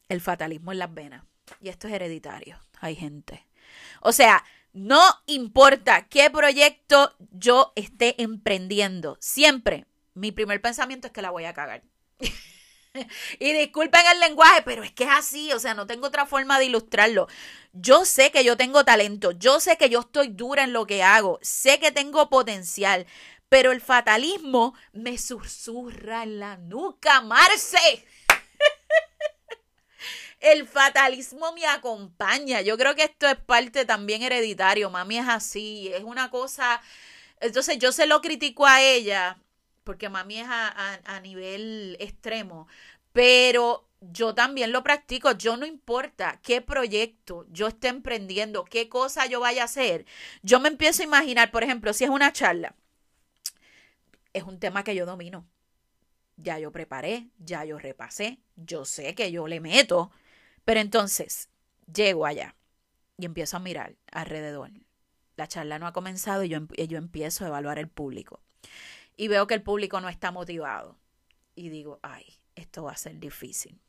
el 0.10 0.22
fatalismo 0.22 0.72
en 0.72 0.80
las 0.80 0.94
venas. 0.94 1.24
Y 1.62 1.70
esto 1.70 1.88
es 1.88 1.94
hereditario. 1.94 2.60
Hay 2.80 2.96
gente. 2.96 3.48
O 4.02 4.12
sea, 4.12 4.44
no 4.74 5.02
importa 5.26 6.08
qué 6.08 6.30
proyecto 6.30 7.16
yo 7.32 7.74
esté 7.76 8.22
emprendiendo, 8.22 9.18
siempre 9.20 9.86
mi 10.14 10.32
primer 10.32 10.62
pensamiento 10.62 11.08
es 11.08 11.14
que 11.14 11.22
la 11.22 11.32
voy 11.32 11.46
a 11.46 11.54
cagar. 11.54 11.84
y 13.40 13.54
disculpen 13.54 14.02
el 14.14 14.20
lenguaje, 14.20 14.62
pero 14.64 14.84
es 14.84 14.92
que 14.92 15.06
es 15.06 15.10
así, 15.12 15.52
o 15.54 15.60
sea, 15.60 15.74
no 15.74 15.88
tengo 15.88 16.08
otra 16.08 16.26
forma 16.26 16.60
de 16.60 16.66
ilustrarlo. 16.66 17.28
Yo 17.74 18.06
sé 18.06 18.32
que 18.32 18.44
yo 18.44 18.58
tengo 18.58 18.84
talento, 18.84 19.32
yo 19.32 19.60
sé 19.60 19.78
que 19.78 19.90
yo 19.90 20.02
estoy 20.02 20.30
dura 20.30 20.64
en 20.64 20.74
lo 20.74 20.86
que 20.86 21.04
hago, 21.04 21.40
sé 21.42 21.80
que 21.80 21.92
tengo 21.92 22.30
potencial, 22.30 23.06
pero 23.48 23.72
el 23.72 23.82
fatalismo 23.82 24.76
me 24.92 25.18
susurra 25.18 26.24
en 26.24 26.40
la 26.40 26.58
nuca, 26.58 27.22
Marce. 27.22 28.06
El 30.39 30.67
fatalismo 30.67 31.51
me 31.53 31.65
acompaña. 31.65 32.62
Yo 32.62 32.77
creo 32.77 32.96
que 32.96 33.03
esto 33.03 33.27
es 33.27 33.36
parte 33.38 33.86
también 33.86 34.22
hereditario. 34.22 34.89
Mami 34.89 35.17
es 35.17 35.27
así, 35.27 35.89
es 35.93 36.03
una 36.03 36.29
cosa. 36.31 36.81
Entonces 37.39 37.77
yo 37.79 37.91
se 37.91 38.08
lo 38.08 38.22
critico 38.22 38.65
a 38.65 38.81
ella, 38.81 39.38
porque 39.84 40.10
mami 40.10 40.39
es 40.39 40.48
a, 40.50 41.00
a 41.05 41.19
nivel 41.22 41.98
extremo, 42.00 42.67
pero 43.13 43.88
yo 44.01 44.36
también 44.36 44.72
lo 44.72 44.84
practico. 44.84 45.31
Yo 45.34 45.58
no 45.58 45.65
importa 45.65 46.39
qué 46.43 46.62
proyecto 46.62 47.46
yo 47.51 47.67
esté 47.67 47.89
emprendiendo, 47.89 48.65
qué 48.65 48.89
cosa 48.89 49.25
yo 49.27 49.39
vaya 49.41 49.63
a 49.63 49.65
hacer. 49.65 50.05
Yo 50.43 50.60
me 50.60 50.69
empiezo 50.69 51.01
a 51.03 51.05
imaginar, 51.05 51.51
por 51.51 51.63
ejemplo, 51.63 51.93
si 51.93 52.05
es 52.05 52.10
una 52.10 52.34
charla 52.34 52.75
es 54.34 54.43
un 54.43 54.60
tema 54.60 54.84
que 54.84 54.96
yo 54.96 55.05
domino. 55.05 55.46
Ya 56.38 56.58
yo 56.60 56.72
preparé, 56.72 57.27
ya 57.38 57.65
yo 57.65 57.77
repasé, 57.77 58.39
yo 58.55 58.86
sé 58.86 59.13
que 59.13 59.31
yo 59.31 59.48
le 59.48 59.60
meto, 59.60 60.12
pero 60.70 60.82
entonces 60.82 61.50
llego 61.92 62.28
allá 62.28 62.56
y 63.18 63.26
empiezo 63.26 63.58
a 63.58 63.60
mirar 63.60 63.96
alrededor. 64.12 64.70
La 65.36 65.48
charla 65.48 65.80
no 65.80 65.88
ha 65.88 65.94
comenzado 65.94 66.44
y 66.44 66.50
yo, 66.50 66.60
empiezo 66.96 67.44
a 67.44 67.48
evaluar 67.48 67.80
el 67.80 67.88
público. 67.88 68.44
Y 69.18 69.30
veo 69.30 69.48
que 69.48 69.56
el 69.56 69.64
público 69.64 70.00
no 70.00 70.10
está 70.10 70.30
motivado. 70.30 70.96
Y 71.56 71.70
digo, 71.70 72.00
ay, 72.04 72.24
esto 72.54 72.84
va 72.84 72.92
a 72.92 72.98
ser 72.98 73.18
difícil. 73.18 73.82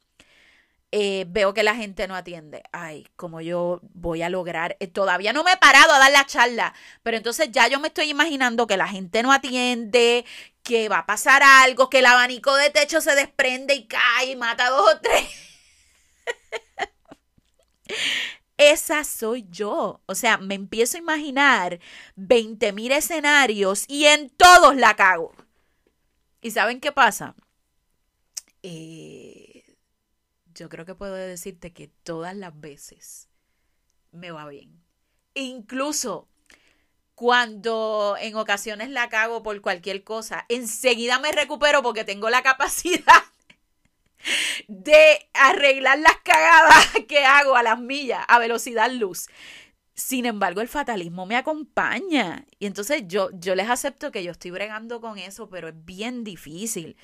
Eh, 0.91 1.27
veo 1.29 1.53
que 1.53 1.65
la 1.65 1.75
gente 1.75 2.09
no 2.09 2.17
atiende. 2.17 2.63
Ay, 2.73 3.07
como 3.15 3.43
yo 3.43 3.83
voy 3.93 4.23
a 4.23 4.31
lograr. 4.31 4.79
Eh, 4.81 4.87
todavía 4.87 5.35
no 5.35 5.45
me 5.45 5.53
he 5.53 5.57
parado 5.59 5.93
a 5.93 5.99
dar 5.99 6.13
la 6.13 6.25
charla, 6.25 6.73
pero 7.03 7.19
entonces 7.19 7.51
ya 7.53 7.69
yo 7.69 7.79
me 7.79 7.89
estoy 7.89 8.09
imaginando 8.09 8.67
que 8.67 8.79
la 8.79 8.89
gente 8.89 9.23
no 9.23 9.33
atiende, 9.33 10.25
que 10.63 10.89
va 10.89 11.01
a 11.01 11.07
pasar 11.07 11.43
algo, 11.43 11.91
que 11.91 11.99
el 11.99 12.07
abanico 12.07 12.57
de 12.57 12.71
techo 12.71 13.03
se 13.03 13.15
desprende 13.15 13.75
y 13.75 13.87
cae 13.87 14.31
y 14.31 14.37
mata 14.37 14.69
a 14.69 14.71
dos 14.71 14.95
o 14.95 15.01
tres. 15.03 15.50
Esa 18.57 19.05
soy 19.05 19.47
yo. 19.51 20.01
O 20.07 20.15
sea, 20.15 20.39
me 20.39 20.55
empiezo 20.55 20.97
a 20.97 21.01
imaginar 21.01 21.81
20 22.17 22.73
mil 22.73 22.93
escenarios 22.93 23.85
y 23.89 24.05
en 24.05 24.31
todos 24.31 24.77
la 24.77 24.97
cago. 24.97 25.33
¿Y 26.43 26.51
saben 26.51 26.81
qué 26.81 26.93
pasa? 26.93 27.35
Eh, 28.63 29.65
yo 30.55 30.69
creo 30.69 30.85
que 30.85 30.95
puedo 30.95 31.15
decirte 31.15 31.73
que 31.73 31.89
todas 31.89 32.37
las 32.37 32.59
veces 32.59 33.29
me 34.13 34.31
va 34.31 34.47
bien. 34.49 34.83
Incluso 35.35 36.29
cuando 37.15 38.17
en 38.19 38.35
ocasiones 38.37 38.91
la 38.91 39.09
cago 39.09 39.43
por 39.43 39.61
cualquier 39.61 40.05
cosa, 40.05 40.45
enseguida 40.49 41.19
me 41.19 41.33
recupero 41.33 41.83
porque 41.83 42.05
tengo 42.05 42.31
la 42.31 42.43
capacidad 42.43 43.23
de 44.69 45.29
arreglar 45.35 45.99
las 45.99 46.17
cagadas 46.25 46.87
que 47.09 47.25
hago 47.25 47.57
a 47.57 47.63
las 47.63 47.79
millas, 47.81 48.25
a 48.29 48.39
velocidad 48.39 48.91
luz. 48.91 49.29
Sin 49.95 50.25
embargo, 50.25 50.61
el 50.61 50.69
fatalismo 50.69 51.27
me 51.27 51.37
acompaña. 51.37 52.47
Y 52.59 52.67
entonces 52.67 53.03
yo, 53.07 53.31
yo 53.35 53.55
les 53.55 53.69
acepto 53.69 54.11
que 54.11 54.25
yo 54.25 54.33
estoy 54.33 54.51
bregando 54.51 55.01
con 55.01 55.19
eso, 55.19 55.49
pero 55.49 55.69
es 55.69 55.85
bien 55.85 56.25
difícil. 56.25 56.97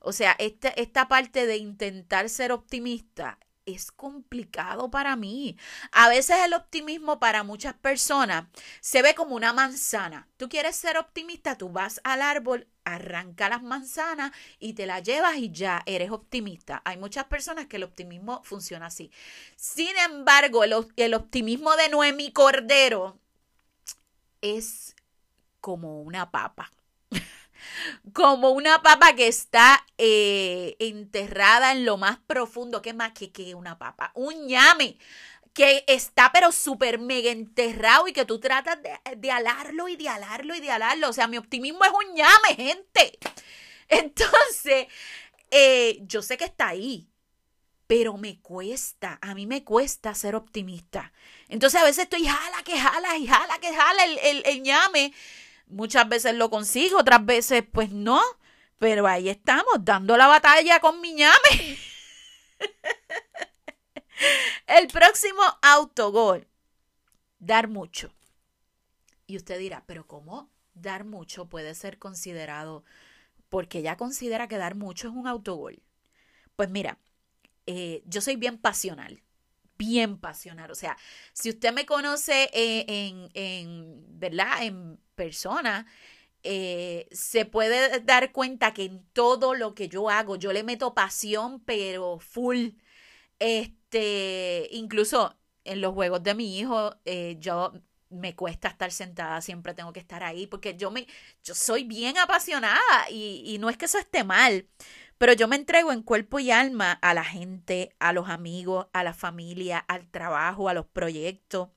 O 0.00 0.12
sea, 0.12 0.36
esta, 0.38 0.68
esta 0.68 1.08
parte 1.08 1.46
de 1.46 1.56
intentar 1.56 2.28
ser 2.28 2.52
optimista 2.52 3.38
es 3.66 3.90
complicado 3.92 4.90
para 4.90 5.16
mí. 5.16 5.56
A 5.92 6.08
veces 6.08 6.36
el 6.44 6.54
optimismo 6.54 7.18
para 7.18 7.42
muchas 7.42 7.74
personas 7.74 8.46
se 8.80 9.02
ve 9.02 9.14
como 9.14 9.34
una 9.34 9.52
manzana. 9.52 10.28
Tú 10.36 10.48
quieres 10.48 10.76
ser 10.76 10.96
optimista, 10.98 11.56
tú 11.56 11.68
vas 11.70 12.00
al 12.04 12.22
árbol, 12.22 12.68
arranca 12.84 13.48
las 13.48 13.62
manzanas 13.62 14.32
y 14.58 14.74
te 14.74 14.86
las 14.86 15.02
llevas 15.02 15.36
y 15.36 15.50
ya 15.50 15.82
eres 15.86 16.10
optimista. 16.10 16.82
Hay 16.84 16.96
muchas 16.96 17.24
personas 17.24 17.66
que 17.66 17.76
el 17.76 17.84
optimismo 17.84 18.42
funciona 18.44 18.86
así. 18.86 19.10
Sin 19.56 19.96
embargo, 19.98 20.64
el, 20.64 20.74
el 20.96 21.14
optimismo 21.14 21.74
de 21.76 21.88
Noemi 21.88 22.32
Cordero 22.32 23.18
es 24.40 24.94
como 25.60 26.02
una 26.02 26.30
papa 26.30 26.70
como 28.12 28.50
una 28.50 28.82
papa 28.82 29.14
que 29.14 29.28
está 29.28 29.84
eh, 29.98 30.76
enterrada 30.78 31.72
en 31.72 31.84
lo 31.84 31.96
más 31.96 32.18
profundo. 32.26 32.82
¿Qué 32.82 32.92
más 32.92 33.12
que, 33.12 33.32
que 33.32 33.54
una 33.54 33.78
papa? 33.78 34.12
Un 34.14 34.46
ñame 34.46 34.96
que 35.52 35.84
está 35.86 36.30
pero 36.32 36.50
súper 36.50 36.98
mega 36.98 37.30
enterrado 37.30 38.08
y 38.08 38.12
que 38.12 38.24
tú 38.24 38.40
tratas 38.40 38.76
de, 38.82 39.16
de, 39.16 39.30
alarlo 39.30 39.88
y 39.88 39.96
de 39.96 40.08
alarlo 40.08 40.54
y 40.54 40.60
de 40.60 40.70
alarlo. 40.70 41.08
O 41.08 41.12
sea, 41.12 41.28
mi 41.28 41.38
optimismo 41.38 41.84
es 41.84 41.92
un 41.92 42.14
ñame, 42.14 42.56
gente. 42.56 43.18
Entonces, 43.88 44.88
eh, 45.50 45.98
yo 46.02 46.22
sé 46.22 46.36
que 46.36 46.44
está 46.44 46.68
ahí, 46.68 47.08
pero 47.86 48.16
me 48.16 48.40
cuesta, 48.40 49.18
a 49.22 49.34
mí 49.34 49.46
me 49.46 49.62
cuesta 49.62 50.14
ser 50.14 50.34
optimista. 50.34 51.12
Entonces 51.48 51.80
a 51.80 51.84
veces 51.84 52.04
estoy 52.04 52.26
jala 52.26 52.62
que 52.64 52.78
jala 52.78 53.16
y 53.16 53.26
jala 53.26 53.58
que 53.60 53.72
jala 53.72 54.04
el, 54.04 54.18
el, 54.18 54.42
el 54.46 54.62
ñame 54.62 55.12
Muchas 55.66 56.08
veces 56.08 56.34
lo 56.34 56.50
consigo, 56.50 56.98
otras 56.98 57.24
veces 57.24 57.64
pues 57.70 57.90
no. 57.90 58.20
Pero 58.78 59.06
ahí 59.06 59.28
estamos, 59.28 59.74
dando 59.80 60.16
la 60.16 60.26
batalla 60.26 60.80
con 60.80 61.00
mi 61.00 61.14
ñame. 61.14 61.78
El 64.66 64.88
próximo 64.88 65.42
autogol. 65.62 66.46
Dar 67.38 67.68
mucho. 67.68 68.12
Y 69.26 69.36
usted 69.36 69.58
dirá, 69.58 69.84
pero 69.86 70.06
¿cómo 70.06 70.50
dar 70.74 71.04
mucho 71.04 71.46
puede 71.46 71.74
ser 71.74 71.98
considerado? 71.98 72.84
Porque 73.48 73.78
ella 73.78 73.96
considera 73.96 74.48
que 74.48 74.58
dar 74.58 74.74
mucho 74.74 75.08
es 75.08 75.14
un 75.14 75.26
autogol. 75.26 75.82
Pues 76.56 76.70
mira, 76.70 76.98
eh, 77.66 78.02
yo 78.06 78.20
soy 78.20 78.36
bien 78.36 78.58
pasional 78.58 79.23
bien 79.86 80.18
pasional. 80.18 80.70
O 80.70 80.74
sea, 80.74 80.96
si 81.32 81.50
usted 81.50 81.72
me 81.72 81.86
conoce 81.86 82.50
eh, 82.52 82.84
en, 82.88 83.28
en, 83.34 84.04
¿verdad? 84.18 84.62
En 84.62 84.98
persona, 85.14 85.86
eh, 86.42 87.08
se 87.12 87.44
puede 87.46 88.00
dar 88.00 88.32
cuenta 88.32 88.74
que 88.74 88.84
en 88.84 89.04
todo 89.12 89.54
lo 89.54 89.74
que 89.74 89.88
yo 89.88 90.10
hago, 90.10 90.36
yo 90.36 90.52
le 90.52 90.64
meto 90.64 90.94
pasión, 90.94 91.60
pero 91.64 92.18
full. 92.18 92.70
Este, 93.38 94.68
incluso 94.72 95.36
en 95.64 95.80
los 95.80 95.94
juegos 95.94 96.22
de 96.22 96.34
mi 96.34 96.58
hijo, 96.58 96.96
eh, 97.04 97.36
yo 97.40 97.72
me 98.10 98.34
cuesta 98.36 98.68
estar 98.68 98.92
sentada, 98.92 99.40
siempre 99.40 99.74
tengo 99.74 99.92
que 99.92 100.00
estar 100.00 100.22
ahí, 100.22 100.46
porque 100.46 100.76
yo 100.76 100.90
me, 100.90 101.06
yo 101.42 101.54
soy 101.54 101.84
bien 101.84 102.16
apasionada 102.18 102.80
y, 103.10 103.42
y 103.46 103.58
no 103.58 103.68
es 103.70 103.76
que 103.76 103.86
eso 103.86 103.98
esté 103.98 104.22
mal, 104.24 104.68
pero 105.18 105.32
yo 105.32 105.48
me 105.48 105.56
entrego 105.56 105.92
en 105.92 106.02
cuerpo 106.02 106.38
y 106.38 106.50
alma 106.50 106.92
a 106.92 107.14
la 107.14 107.24
gente, 107.24 107.94
a 107.98 108.12
los 108.12 108.28
amigos, 108.28 108.86
a 108.92 109.04
la 109.04 109.14
familia, 109.14 109.78
al 109.78 110.08
trabajo, 110.08 110.68
a 110.68 110.74
los 110.74 110.86
proyectos. 110.86 111.68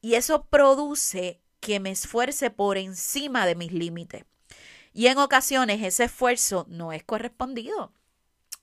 Y 0.00 0.14
eso 0.14 0.46
produce 0.46 1.40
que 1.60 1.80
me 1.80 1.90
esfuerce 1.90 2.50
por 2.50 2.76
encima 2.76 3.46
de 3.46 3.54
mis 3.54 3.72
límites. 3.72 4.24
Y 4.92 5.08
en 5.08 5.18
ocasiones 5.18 5.82
ese 5.82 6.04
esfuerzo 6.04 6.66
no 6.68 6.92
es 6.92 7.02
correspondido. 7.02 7.92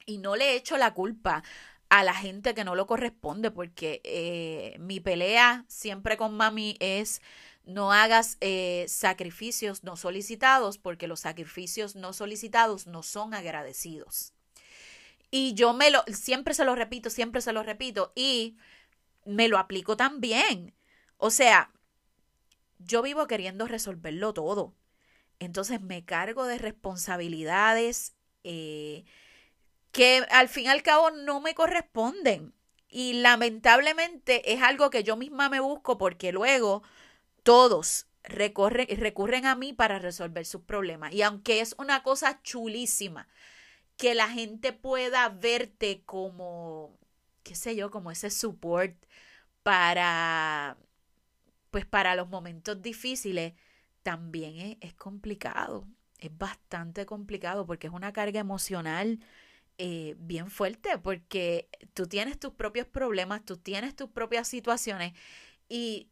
Y 0.05 0.17
no 0.17 0.35
le 0.35 0.55
echo 0.55 0.77
la 0.77 0.93
culpa 0.93 1.43
a 1.91 2.05
la 2.05 2.13
gente 2.13 2.53
que 2.53 2.63
no 2.63 2.73
lo 2.73 2.87
corresponde, 2.87 3.51
porque 3.51 3.99
eh, 4.05 4.77
mi 4.79 5.01
pelea 5.01 5.65
siempre 5.67 6.15
con 6.15 6.37
mami 6.37 6.77
es 6.79 7.21
no 7.65 7.91
hagas 7.91 8.37
eh, 8.39 8.85
sacrificios 8.87 9.83
no 9.83 9.97
solicitados 9.97 10.77
porque 10.77 11.09
los 11.09 11.19
sacrificios 11.19 11.97
no 11.97 12.13
solicitados 12.13 12.87
no 12.87 13.03
son 13.03 13.33
agradecidos. 13.33 14.31
Y 15.31 15.53
yo 15.53 15.73
me 15.73 15.91
lo, 15.91 16.05
siempre 16.07 16.53
se 16.53 16.63
lo 16.63 16.75
repito, 16.75 17.09
siempre 17.09 17.41
se 17.41 17.51
lo 17.51 17.61
repito 17.61 18.13
y 18.15 18.55
me 19.25 19.49
lo 19.49 19.57
aplico 19.57 19.97
también. 19.97 20.73
O 21.17 21.29
sea, 21.29 21.73
yo 22.79 23.01
vivo 23.01 23.27
queriendo 23.27 23.67
resolverlo 23.67 24.33
todo. 24.33 24.73
Entonces 25.39 25.81
me 25.81 26.05
cargo 26.05 26.45
de 26.45 26.57
responsabilidades 26.57 28.15
eh, 28.45 29.03
que 29.91 30.25
al 30.29 30.49
fin 30.49 30.65
y 30.65 30.67
al 30.67 30.83
cabo 30.83 31.11
no 31.11 31.41
me 31.41 31.55
corresponden. 31.55 32.53
Y 32.87 33.13
lamentablemente 33.13 34.53
es 34.53 34.61
algo 34.61 34.89
que 34.89 35.03
yo 35.03 35.15
misma 35.15 35.49
me 35.49 35.59
busco 35.59 35.97
porque 35.97 36.31
luego 36.31 36.83
todos 37.43 38.07
recurren 38.23 39.45
a 39.45 39.55
mí 39.55 39.73
para 39.73 39.99
resolver 39.99 40.45
sus 40.45 40.61
problemas. 40.61 41.13
Y 41.13 41.21
aunque 41.21 41.61
es 41.61 41.75
una 41.77 42.03
cosa 42.03 42.41
chulísima 42.43 43.27
que 43.97 44.15
la 44.15 44.29
gente 44.29 44.73
pueda 44.73 45.29
verte 45.29 46.01
como, 46.05 46.97
qué 47.43 47.55
sé 47.55 47.75
yo, 47.75 47.91
como 47.91 48.11
ese 48.11 48.29
support 48.29 48.95
para, 49.63 50.77
pues 51.69 51.85
para 51.85 52.15
los 52.15 52.27
momentos 52.29 52.81
difíciles, 52.81 53.53
también 54.03 54.77
es, 54.81 54.93
complicado. 54.95 55.87
Es 56.19 56.35
bastante 56.35 57.05
complicado 57.05 57.65
porque 57.65 57.87
es 57.87 57.93
una 57.93 58.13
carga 58.13 58.39
emocional 58.39 59.19
eh, 59.83 60.13
bien 60.19 60.51
fuerte 60.51 60.99
porque 60.99 61.67
tú 61.95 62.05
tienes 62.05 62.39
tus 62.39 62.53
propios 62.53 62.85
problemas, 62.85 63.43
tú 63.43 63.57
tienes 63.57 63.95
tus 63.95 64.11
propias 64.11 64.47
situaciones 64.47 65.13
y 65.69 66.11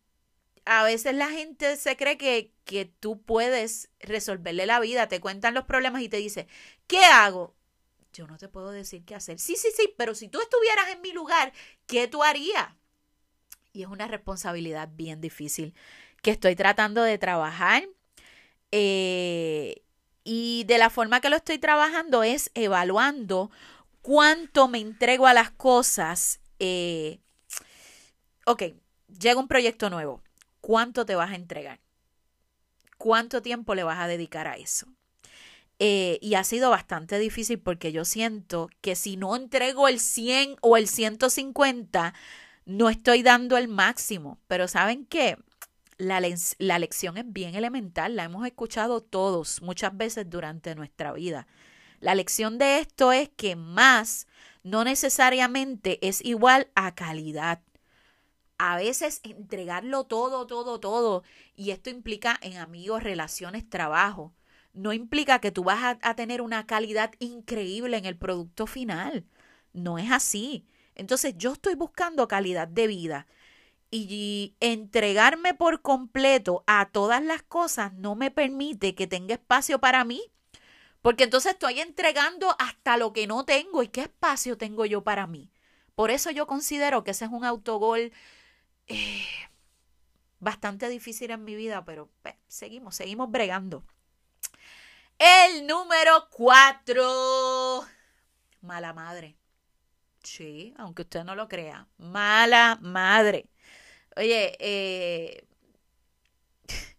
a 0.66 0.84
veces 0.84 1.14
la 1.14 1.30
gente 1.30 1.78
se 1.78 1.96
cree 1.96 2.18
que, 2.18 2.52
que 2.66 2.86
tú 2.86 3.22
puedes 3.22 3.92
resolverle 4.00 4.66
la 4.66 4.80
vida, 4.80 5.08
te 5.08 5.20
cuentan 5.20 5.54
los 5.54 5.66
problemas 5.66 6.02
y 6.02 6.10
te 6.10 6.18
dice, 6.18 6.48
¿qué 6.88 7.02
hago? 7.02 7.56
Yo 8.12 8.26
no 8.26 8.40
te 8.40 8.48
puedo 8.48 8.72
decir 8.72 9.06
qué 9.06 9.14
hacer. 9.14 9.38
Sí, 9.38 9.56
sí, 9.56 9.68
sí, 9.78 9.94
pero 10.00 10.16
si 10.16 10.30
tú 10.30 10.42
estuvieras 10.42 10.90
en 10.90 11.02
mi 11.02 11.14
lugar, 11.14 11.54
¿qué 11.86 12.08
tú 12.08 12.24
harías? 12.24 12.70
Y 13.72 13.84
es 13.84 13.88
una 13.88 14.08
responsabilidad 14.08 14.90
bien 14.92 15.22
difícil 15.22 15.76
que 16.24 16.32
estoy 16.32 16.56
tratando 16.56 17.04
de 17.04 17.20
trabajar. 17.20 17.88
Eh, 18.72 19.84
y 20.32 20.64
de 20.66 20.78
la 20.78 20.92
forma 20.92 21.22
que 21.22 21.32
lo 21.32 21.38
estoy 21.38 21.58
trabajando 21.58 22.22
es 22.22 22.52
evaluando 22.54 23.50
cuánto 24.04 24.68
me 24.68 24.78
entrego 24.78 25.26
a 25.26 25.34
las 25.34 25.50
cosas. 25.50 26.40
Eh, 26.60 27.20
ok, 28.46 28.62
llega 29.08 29.40
un 29.40 29.48
proyecto 29.48 29.90
nuevo 29.90 30.22
cuánto 30.62 31.04
te 31.04 31.16
vas 31.16 31.32
a 31.32 31.36
entregar, 31.36 31.80
cuánto 33.00 33.42
tiempo 33.42 33.74
le 33.74 33.82
vas 33.82 33.98
a 33.98 34.08
dedicar 34.08 34.46
a 34.46 34.58
eso. 34.58 34.86
Eh, 35.80 36.20
y 36.22 36.36
ha 36.36 36.44
sido 36.44 36.70
bastante 36.70 37.18
difícil 37.18 37.58
porque 37.58 37.92
yo 37.92 38.06
siento 38.06 38.70
que 38.82 38.96
si 38.96 39.18
no 39.18 39.36
entrego 39.36 39.88
el 39.88 40.00
100 40.00 40.58
o 40.62 40.78
el 40.78 40.88
150, 40.88 42.14
no 42.66 42.90
estoy 42.92 43.24
dando 43.24 43.58
el 43.58 43.68
máximo. 43.68 44.38
Pero 44.48 44.68
¿saben 44.68 45.08
qué? 45.08 45.40
La, 46.00 46.20
lección 46.80 47.18
es 47.18 47.32
bien 47.32 47.54
elemental, 47.54 48.16
la 48.16 48.24
hemos 48.24 48.48
escuchado 48.48 49.02
todos 49.02 49.62
muchas 49.62 49.96
veces 49.96 50.28
durante 50.28 50.74
nuestra 50.74 51.14
vida. 51.14 51.46
La 52.00 52.16
lección 52.16 52.58
de 52.58 52.80
esto 52.80 53.12
es 53.12 53.30
que 53.30 53.56
más 53.56 54.26
no 54.64 54.84
necesariamente 54.84 56.00
es 56.08 56.24
igual 56.26 56.70
a 56.74 56.96
calidad 56.96 57.62
a 58.60 58.76
veces 58.76 59.22
entregarlo 59.24 60.04
todo, 60.04 60.46
todo, 60.46 60.80
todo, 60.82 61.24
y 61.56 61.72
esto 61.72 61.90
implica 61.90 62.38
en 62.42 62.58
amigos, 62.58 63.02
relaciones, 63.02 63.68
trabajo, 63.68 64.36
no 64.74 64.94
implica 64.94 65.40
que 65.40 65.52
tú 65.52 65.64
vas 65.64 65.98
a, 66.02 66.16
tener 66.16 66.42
una 66.42 66.68
calidad 66.68 67.14
increíble 67.20 67.98
en 67.98 68.06
el 68.06 68.18
producto 68.18 68.68
final. 68.68 69.26
No 69.74 69.98
es 69.98 70.12
así. 70.12 70.68
Entonces 70.96 71.36
yo 71.38 71.54
estoy 71.54 71.76
buscando 71.76 72.28
calidad 72.28 72.68
de 72.68 72.88
vida 72.88 73.28
y 73.92 74.56
entregarme 74.60 75.54
por 75.54 75.82
completo 75.82 76.64
a 76.68 76.90
todas 76.92 77.24
las 77.24 77.42
cosas 77.42 77.94
no 77.94 78.16
me 78.16 78.30
permite 78.32 78.96
que 78.96 79.08
tenga 79.08 79.36
espacio 79.36 79.80
para 79.80 80.04
mí. 80.04 80.22
Porque 81.02 81.24
entonces 81.24 81.54
estoy 81.54 81.80
entregando 81.80 82.56
hasta 82.60 82.98
lo 82.98 83.14
que 83.14 83.26
no 83.26 83.46
tengo. 83.46 83.84
¿Y 83.84 83.88
qué 83.88 84.02
espacio 84.02 84.58
tengo 84.58 84.86
yo 84.86 85.04
para 85.04 85.28
mí? 85.28 85.50
Por 85.96 86.12
eso 86.12 86.30
yo 86.32 86.46
considero 86.46 87.04
que 87.04 87.12
ese 87.12 87.26
es 87.26 87.32
un 87.32 87.46
autogol 87.46 88.12
eh, 88.88 89.26
bastante 90.40 90.90
difícil 90.90 91.32
en 91.32 91.44
mi 91.44 91.56
vida, 91.56 91.86
pero 91.86 92.10
pues, 92.22 92.36
seguimos, 92.48 92.96
seguimos 92.96 93.32
bregando. 93.32 93.84
El 95.18 95.68
número 95.68 96.28
cuatro. 96.30 97.86
Mala 98.62 98.94
madre. 98.94 99.36
Sí, 100.24 100.74
aunque 100.78 101.04
usted 101.04 101.24
no 101.24 101.36
lo 101.36 101.48
crea. 101.48 101.88
Mala 101.98 102.78
madre. 102.82 103.50
Oye, 104.20 104.58
eh, 104.60 105.46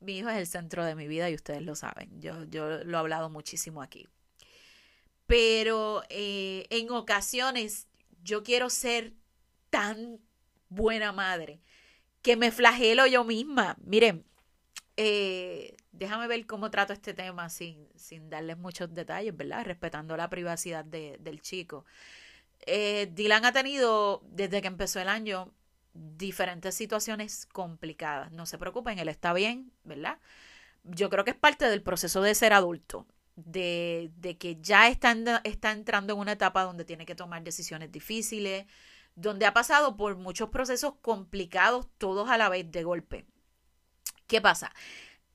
mi 0.00 0.18
hijo 0.18 0.28
es 0.28 0.36
el 0.36 0.46
centro 0.46 0.84
de 0.84 0.94
mi 0.94 1.08
vida 1.08 1.30
y 1.30 1.34
ustedes 1.34 1.62
lo 1.62 1.74
saben. 1.74 2.20
Yo, 2.20 2.44
yo 2.44 2.84
lo 2.84 2.98
he 2.98 3.00
hablado 3.00 3.30
muchísimo 3.30 3.80
aquí. 3.80 4.06
Pero 5.26 6.02
eh, 6.10 6.66
en 6.68 6.90
ocasiones 6.90 7.88
yo 8.22 8.42
quiero 8.42 8.68
ser 8.68 9.14
tan 9.70 10.20
buena 10.68 11.10
madre 11.10 11.62
que 12.20 12.36
me 12.36 12.52
flagelo 12.52 13.06
yo 13.06 13.24
misma. 13.24 13.78
Miren, 13.82 14.26
eh, 14.98 15.74
déjame 15.92 16.28
ver 16.28 16.46
cómo 16.46 16.70
trato 16.70 16.92
este 16.92 17.14
tema 17.14 17.48
sin, 17.48 17.88
sin 17.96 18.28
darles 18.28 18.58
muchos 18.58 18.92
detalles, 18.92 19.34
¿verdad? 19.34 19.64
Respetando 19.64 20.18
la 20.18 20.28
privacidad 20.28 20.84
del 20.84 21.40
chico. 21.40 21.86
Dylan 22.66 23.46
ha 23.46 23.52
tenido, 23.52 24.22
desde 24.26 24.60
que 24.60 24.68
empezó 24.68 25.00
el 25.00 25.08
año, 25.08 25.55
diferentes 26.16 26.74
situaciones 26.74 27.46
complicadas. 27.46 28.32
No 28.32 28.46
se 28.46 28.58
preocupen, 28.58 28.98
él 28.98 29.08
está 29.08 29.32
bien, 29.32 29.72
¿verdad? 29.84 30.18
Yo 30.84 31.10
creo 31.10 31.24
que 31.24 31.32
es 31.32 31.36
parte 31.36 31.68
del 31.68 31.82
proceso 31.82 32.22
de 32.22 32.34
ser 32.34 32.52
adulto, 32.52 33.06
de, 33.36 34.10
de 34.16 34.38
que 34.38 34.56
ya 34.60 34.88
está, 34.88 35.14
está 35.44 35.72
entrando 35.72 36.12
en 36.14 36.20
una 36.20 36.32
etapa 36.32 36.62
donde 36.62 36.84
tiene 36.84 37.06
que 37.06 37.14
tomar 37.14 37.42
decisiones 37.42 37.90
difíciles, 37.92 38.66
donde 39.14 39.46
ha 39.46 39.54
pasado 39.54 39.96
por 39.96 40.16
muchos 40.16 40.50
procesos 40.50 40.94
complicados, 41.00 41.88
todos 41.98 42.28
a 42.28 42.38
la 42.38 42.48
vez 42.48 42.70
de 42.70 42.84
golpe. 42.84 43.26
¿Qué 44.26 44.40
pasa? 44.40 44.72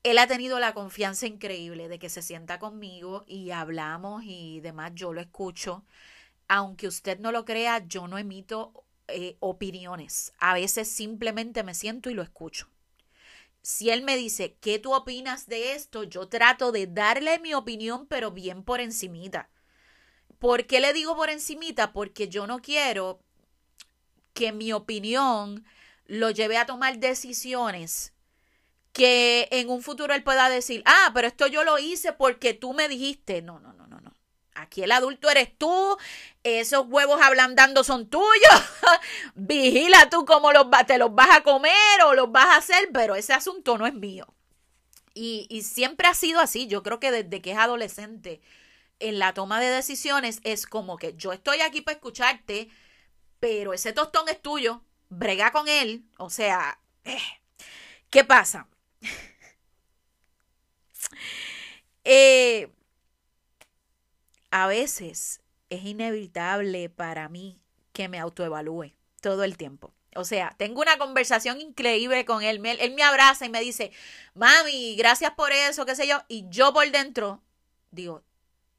Él 0.02 0.18
ha 0.18 0.26
tenido 0.26 0.58
la 0.58 0.74
confianza 0.74 1.26
increíble 1.26 1.88
de 1.88 1.98
que 1.98 2.08
se 2.08 2.22
sienta 2.22 2.58
conmigo 2.58 3.24
y 3.26 3.50
hablamos 3.50 4.22
y 4.24 4.60
demás, 4.60 4.92
yo 4.94 5.12
lo 5.12 5.20
escucho. 5.20 5.84
Aunque 6.48 6.88
usted 6.88 7.18
no 7.18 7.32
lo 7.32 7.44
crea, 7.44 7.86
yo 7.86 8.08
no 8.08 8.18
emito 8.18 8.84
eh, 9.08 9.36
opiniones. 9.40 10.32
A 10.38 10.54
veces 10.54 10.88
simplemente 10.88 11.62
me 11.62 11.74
siento 11.74 12.10
y 12.10 12.14
lo 12.14 12.22
escucho. 12.22 12.68
Si 13.62 13.90
él 13.90 14.02
me 14.02 14.16
dice, 14.16 14.56
¿qué 14.60 14.78
tú 14.78 14.92
opinas 14.92 15.46
de 15.46 15.74
esto? 15.74 16.02
Yo 16.02 16.28
trato 16.28 16.72
de 16.72 16.86
darle 16.86 17.38
mi 17.38 17.54
opinión, 17.54 18.06
pero 18.06 18.32
bien 18.32 18.64
por 18.64 18.80
encimita. 18.80 19.48
¿Por 20.38 20.66
qué 20.66 20.80
le 20.80 20.92
digo 20.92 21.14
por 21.14 21.30
encimita? 21.30 21.92
Porque 21.92 22.28
yo 22.28 22.48
no 22.48 22.60
quiero 22.60 23.20
que 24.34 24.50
mi 24.50 24.72
opinión 24.72 25.64
lo 26.06 26.30
lleve 26.30 26.56
a 26.56 26.66
tomar 26.66 26.98
decisiones 26.98 28.12
que 28.92 29.48
en 29.50 29.70
un 29.70 29.82
futuro 29.82 30.14
él 30.14 30.22
pueda 30.22 30.48
decir, 30.48 30.82
ah, 30.84 31.10
pero 31.14 31.26
esto 31.26 31.46
yo 31.46 31.64
lo 31.64 31.78
hice 31.78 32.12
porque 32.12 32.54
tú 32.54 32.74
me 32.74 32.88
dijiste. 32.88 33.42
No, 33.42 33.58
no, 33.60 33.72
no, 33.72 33.86
no, 33.86 34.00
no. 34.00 34.12
Aquí 34.54 34.82
el 34.82 34.92
adulto 34.92 35.30
eres 35.30 35.56
tú, 35.56 35.96
esos 36.44 36.86
huevos 36.88 37.20
ablandando 37.22 37.84
son 37.84 38.08
tuyos. 38.08 38.32
Vigila 39.34 40.08
tú 40.10 40.24
cómo 40.24 40.52
los, 40.52 40.66
te 40.86 40.98
los 40.98 41.14
vas 41.14 41.36
a 41.36 41.42
comer 41.42 42.02
o 42.06 42.14
los 42.14 42.30
vas 42.32 42.46
a 42.46 42.56
hacer, 42.56 42.90
pero 42.92 43.14
ese 43.14 43.32
asunto 43.32 43.78
no 43.78 43.86
es 43.86 43.94
mío. 43.94 44.26
Y, 45.14 45.62
siempre 45.62 46.08
ha 46.08 46.14
sido 46.14 46.40
así. 46.40 46.66
Yo 46.66 46.82
creo 46.82 46.98
que 46.98 47.10
desde 47.10 47.42
que 47.42 47.52
es 47.52 47.58
adolescente, 47.58 48.40
en 48.98 49.18
la 49.18 49.34
toma 49.34 49.60
de 49.60 49.68
decisiones 49.68 50.40
es 50.42 50.66
como 50.66 50.96
que 50.96 51.14
yo 51.16 51.32
estoy 51.32 51.60
aquí 51.60 51.82
para 51.82 51.96
escucharte, 51.96 52.70
pero 53.38 53.74
ese 53.74 53.92
tostón 53.92 54.28
es 54.28 54.40
tuyo. 54.40 54.82
Brega 55.10 55.52
con 55.52 55.68
él. 55.68 56.04
O 56.18 56.30
sea, 56.30 56.80
eh. 57.04 57.18
¿qué 58.10 58.24
pasa? 58.24 58.68
eh, 62.04 62.70
a 64.50 64.66
veces 64.66 65.41
es 65.74 65.84
inevitable 65.84 66.88
para 66.88 67.28
mí 67.28 67.60
que 67.92 68.08
me 68.08 68.18
autoevalúe 68.18 68.94
todo 69.20 69.44
el 69.44 69.56
tiempo. 69.56 69.94
O 70.14 70.24
sea, 70.24 70.54
tengo 70.58 70.80
una 70.82 70.98
conversación 70.98 71.60
increíble 71.60 72.24
con 72.24 72.42
él. 72.42 72.64
Él 72.64 72.94
me 72.94 73.02
abraza 73.02 73.46
y 73.46 73.48
me 73.48 73.60
dice, 73.60 73.92
mami, 74.34 74.94
gracias 74.96 75.32
por 75.32 75.52
eso, 75.52 75.86
qué 75.86 75.94
sé 75.96 76.06
yo. 76.06 76.22
Y 76.28 76.46
yo 76.48 76.72
por 76.74 76.90
dentro 76.90 77.42
digo, 77.90 78.22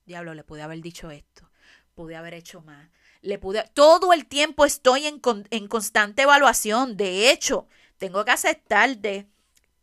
diablo, 0.06 0.34
le 0.34 0.44
pude 0.44 0.62
haber 0.62 0.82
dicho 0.82 1.10
esto, 1.10 1.50
pude 1.96 2.16
haber 2.16 2.34
hecho 2.34 2.62
más. 2.62 2.90
Le 3.22 3.40
pude, 3.40 3.70
todo 3.74 4.14
el 4.14 4.28
tiempo 4.28 4.66
estoy 4.66 5.08
en, 5.08 5.22
en 5.50 5.68
constante 5.68 6.24
evaluación. 6.24 6.98
De 6.98 7.32
hecho, 7.32 7.68
tengo 7.98 8.26
que 8.26 8.32
aceptar 8.32 8.98
de 8.98 9.28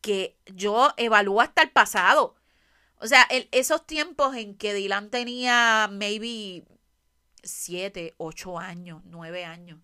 que 0.01 0.37
yo 0.47 0.93
evalúo 0.97 1.41
hasta 1.41 1.63
el 1.63 1.71
pasado. 1.71 2.37
O 2.99 3.07
sea, 3.07 3.27
esos 3.51 3.87
tiempos 3.87 4.37
en 4.37 4.55
que 4.57 4.75
Dylan 4.75 5.11
tenía 5.11 5.89
maybe 5.91 6.65
siete, 7.43 8.15
ocho 8.19 8.59
años, 8.59 9.03
nueve 9.05 9.45
años, 9.45 9.81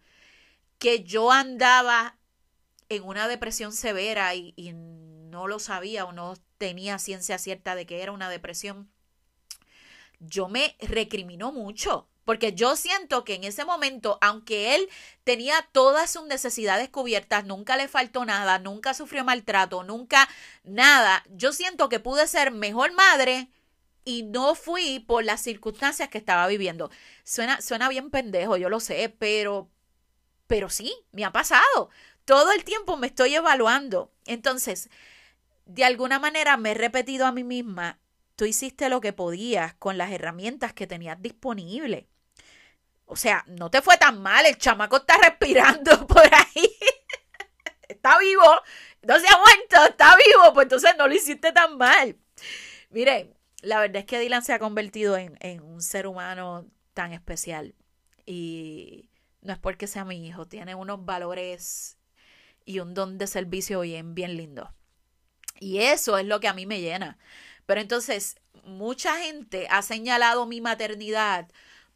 que 0.78 1.04
yo 1.04 1.30
andaba 1.30 2.16
en 2.88 3.02
una 3.02 3.28
depresión 3.28 3.72
severa 3.72 4.34
y, 4.34 4.54
no 5.26 5.48
lo 5.48 5.58
sabía 5.58 6.06
o 6.06 6.12
no 6.12 6.34
tenía 6.56 6.98
ciencia 6.98 7.36
cierta 7.36 7.74
de 7.74 7.84
que 7.84 8.02
era 8.02 8.12
una 8.12 8.30
depresión, 8.30 8.90
yo 10.18 10.48
me 10.48 10.76
recriminó 10.80 11.52
mucho. 11.52 12.08
Porque 12.24 12.54
yo 12.54 12.74
siento 12.74 13.22
que 13.22 13.34
en 13.34 13.44
ese 13.44 13.64
momento, 13.64 14.18
aunque 14.20 14.74
él 14.74 14.88
tenía 15.22 15.68
todas 15.70 16.10
sus 16.10 16.26
necesidades 16.26 16.88
cubiertas, 16.88 17.44
nunca 17.44 17.76
le 17.76 17.86
faltó 17.86 18.24
nada, 18.24 18.58
nunca 18.58 18.94
sufrió 18.94 19.24
maltrato, 19.24 19.84
nunca 19.84 20.28
nada, 20.64 21.22
yo 21.28 21.52
siento 21.52 21.88
que 21.88 22.00
pude 22.00 22.26
ser 22.26 22.50
mejor 22.50 22.92
madre 22.94 23.48
y 24.06 24.22
no 24.22 24.54
fui 24.54 25.00
por 25.00 25.24
las 25.24 25.42
circunstancias 25.42 26.08
que 26.08 26.18
estaba 26.18 26.46
viviendo. 26.46 26.90
Suena, 27.24 27.60
suena 27.60 27.88
bien 27.88 28.10
pendejo, 28.10 28.56
yo 28.56 28.68
lo 28.70 28.78
sé, 28.78 29.14
pero, 29.18 29.68
pero 30.46 30.70
sí, 30.70 30.94
me 31.10 31.24
ha 31.24 31.32
pasado. 31.32 31.90
Todo 32.24 32.52
el 32.52 32.62
tiempo 32.62 32.96
me 32.96 33.08
estoy 33.08 33.34
evaluando. 33.34 34.12
Entonces, 34.24 34.90
de 35.66 35.84
alguna 35.84 36.20
manera 36.20 36.56
me 36.56 36.70
he 36.70 36.74
repetido 36.74 37.26
a 37.26 37.32
mí 37.32 37.42
misma, 37.42 37.98
tú 38.36 38.44
hiciste 38.44 38.88
lo 38.88 39.00
que 39.00 39.12
podías 39.12 39.74
con 39.74 39.98
las 39.98 40.12
herramientas 40.12 40.72
que 40.72 40.86
tenías 40.86 41.20
disponibles. 41.20 42.04
O 43.06 43.16
sea, 43.16 43.44
no 43.48 43.70
te 43.72 43.82
fue 43.82 43.96
tan 43.98 44.22
mal, 44.22 44.46
el 44.46 44.56
chamaco 44.56 44.98
está 44.98 45.18
respirando 45.18 46.06
por 46.06 46.22
ahí. 46.32 46.76
está 47.88 48.18
vivo, 48.20 48.62
no 49.02 49.18
se 49.18 49.26
ha 49.26 49.36
muerto, 49.38 49.84
está 49.90 50.16
vivo, 50.16 50.54
pues 50.54 50.66
entonces 50.66 50.94
no 50.96 51.08
lo 51.08 51.14
hiciste 51.14 51.50
tan 51.50 51.76
mal. 51.76 52.16
Mire, 52.90 53.35
la 53.66 53.80
verdad 53.80 53.96
es 53.96 54.06
que 54.06 54.18
Dylan 54.20 54.44
se 54.44 54.52
ha 54.52 54.58
convertido 54.58 55.16
en, 55.16 55.36
en 55.40 55.60
un 55.60 55.82
ser 55.82 56.06
humano 56.06 56.66
tan 56.94 57.12
especial. 57.12 57.74
Y 58.24 59.10
no 59.42 59.52
es 59.52 59.58
porque 59.58 59.86
sea 59.86 60.04
mi 60.04 60.26
hijo, 60.26 60.46
tiene 60.46 60.74
unos 60.74 61.04
valores 61.04 61.98
y 62.64 62.78
un 62.78 62.94
don 62.94 63.18
de 63.18 63.26
servicio 63.26 63.80
bien, 63.80 64.14
bien 64.14 64.36
lindo. 64.36 64.72
Y 65.58 65.78
eso 65.78 66.16
es 66.18 66.26
lo 66.26 66.38
que 66.40 66.48
a 66.48 66.54
mí 66.54 66.64
me 66.66 66.80
llena. 66.80 67.18
Pero 67.66 67.80
entonces, 67.80 68.36
mucha 68.64 69.16
gente 69.18 69.66
ha 69.70 69.82
señalado 69.82 70.46
mi 70.46 70.60
maternidad 70.60 71.48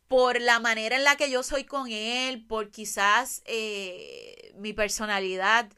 por 0.09 0.41
la 0.41 0.59
manera 0.59 0.97
en 0.97 1.05
la 1.05 1.17
que 1.17 1.31
yo 1.31 1.45
soy 1.45 1.65
con 1.65 1.89
él, 1.89 2.45
por 2.47 2.73
quizás 2.73 3.43
eh, 3.45 4.53
mi 4.57 4.73
personalidad. 4.73 5.71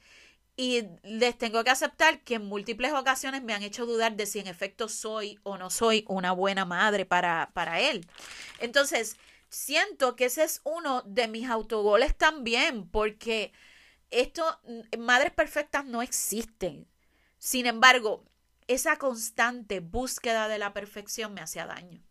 Y 0.62 0.86
les 1.02 1.36
tengo 1.36 1.64
que 1.64 1.70
aceptar 1.70 2.22
que 2.22 2.36
en 2.36 2.44
múltiples 2.44 2.92
ocasiones 2.92 3.42
me 3.42 3.52
han 3.52 3.64
hecho 3.64 3.84
dudar 3.84 4.14
de 4.14 4.26
si 4.26 4.38
en 4.38 4.46
efecto 4.46 4.88
soy 4.88 5.40
o 5.42 5.58
no 5.58 5.70
soy 5.70 6.04
una 6.06 6.30
buena 6.30 6.64
madre 6.64 7.04
para, 7.04 7.50
para 7.52 7.80
él. 7.80 8.06
Entonces, 8.60 9.16
siento 9.48 10.14
que 10.14 10.26
ese 10.26 10.44
es 10.44 10.60
uno 10.62 11.02
de 11.02 11.26
mis 11.26 11.48
autogoles 11.48 12.16
también, 12.16 12.88
porque 12.88 13.52
esto, 14.10 14.60
madres 14.96 15.32
perfectas 15.32 15.84
no 15.84 16.00
existen. 16.00 16.86
Sin 17.38 17.66
embargo, 17.66 18.24
esa 18.68 18.98
constante 18.98 19.80
búsqueda 19.80 20.46
de 20.46 20.58
la 20.58 20.72
perfección 20.72 21.34
me 21.34 21.40
hacía 21.40 21.66
daño. 21.66 22.04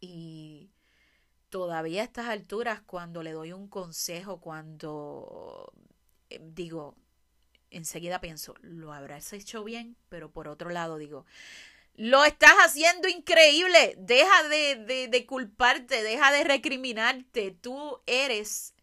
Y 0.00 0.72
todavía 1.50 2.00
a 2.00 2.04
estas 2.04 2.26
alturas, 2.26 2.80
cuando 2.80 3.22
le 3.22 3.30
doy 3.30 3.52
un 3.52 3.68
consejo, 3.68 4.40
cuando 4.40 5.72
eh, 6.30 6.40
digo, 6.42 6.96
enseguida 7.70 8.20
pienso, 8.20 8.54
lo 8.62 8.92
habrás 8.92 9.32
hecho 9.32 9.64
bien, 9.64 9.96
pero 10.08 10.30
por 10.30 10.48
otro 10.48 10.70
lado 10.70 10.98
digo, 10.98 11.26
lo 11.94 12.24
estás 12.24 12.54
haciendo 12.64 13.08
increíble, 13.08 13.96
deja 13.98 14.48
de, 14.48 14.76
de, 14.76 15.08
de 15.08 15.26
culparte, 15.26 16.02
deja 16.02 16.30
de 16.32 16.44
recriminarte, 16.44 17.50
tú 17.50 18.00
eres 18.06 18.74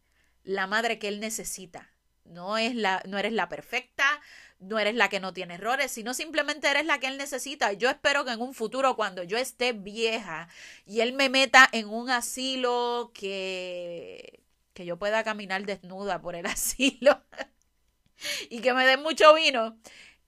la 0.43 0.67
madre 0.67 1.00
que 1.00 1.08
él 1.08 1.19
necesita. 1.19 1.89
No, 2.26 2.58
es 2.58 2.76
la, 2.76 3.04
no 3.08 3.17
eres 3.19 3.34
la 3.34 3.48
perfecta, 3.50 4.06
no 4.60 4.80
eres 4.80 4.95
la 4.95 5.10
que 5.10 5.19
no 5.19 5.34
tiene 5.34 5.56
errores, 5.56 5.91
sino 5.91 6.13
simplemente 6.13 6.67
eres 6.67 6.86
la 6.86 7.00
que 7.00 7.08
él 7.08 7.17
necesita. 7.17 7.71
Yo 7.74 7.89
espero 7.89 8.26
que 8.26 8.32
en 8.32 8.41
un 8.41 8.54
futuro, 8.54 8.95
cuando 8.95 9.24
yo 9.24 9.38
esté 9.38 9.74
vieja 9.74 10.48
y 10.86 11.02
él 11.02 11.13
me 11.13 11.30
meta 11.30 11.69
en 11.71 11.88
un 11.88 12.10
asilo 12.10 13.12
que, 13.13 14.43
que 14.74 14.86
yo 14.86 14.98
pueda 14.98 15.24
caminar 15.24 15.65
desnuda 15.65 16.21
por 16.21 16.36
el 16.36 16.45
asilo 16.48 17.21
y 18.49 18.62
que 18.62 18.73
me 18.73 18.86
den 18.86 19.01
mucho 19.01 19.34
vino, 19.34 19.78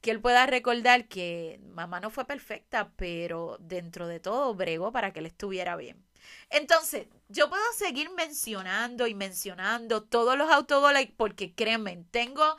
que 0.01 0.11
él 0.11 0.21
pueda 0.21 0.45
recordar 0.45 1.07
que 1.07 1.59
mamá 1.73 1.99
no 1.99 2.09
fue 2.09 2.25
perfecta, 2.25 2.91
pero 2.95 3.57
dentro 3.59 4.07
de 4.07 4.19
todo 4.19 4.53
bregó 4.53 4.91
para 4.91 5.11
que 5.11 5.19
él 5.19 5.25
estuviera 5.25 5.75
bien. 5.75 6.03
Entonces, 6.49 7.07
yo 7.29 7.49
puedo 7.49 7.63
seguir 7.73 8.09
mencionando 8.11 9.07
y 9.07 9.15
mencionando 9.15 10.03
todos 10.03 10.37
los 10.37 10.49
autogoles 10.51 11.09
porque 11.15 11.53
créanme, 11.53 12.05
tengo 12.11 12.57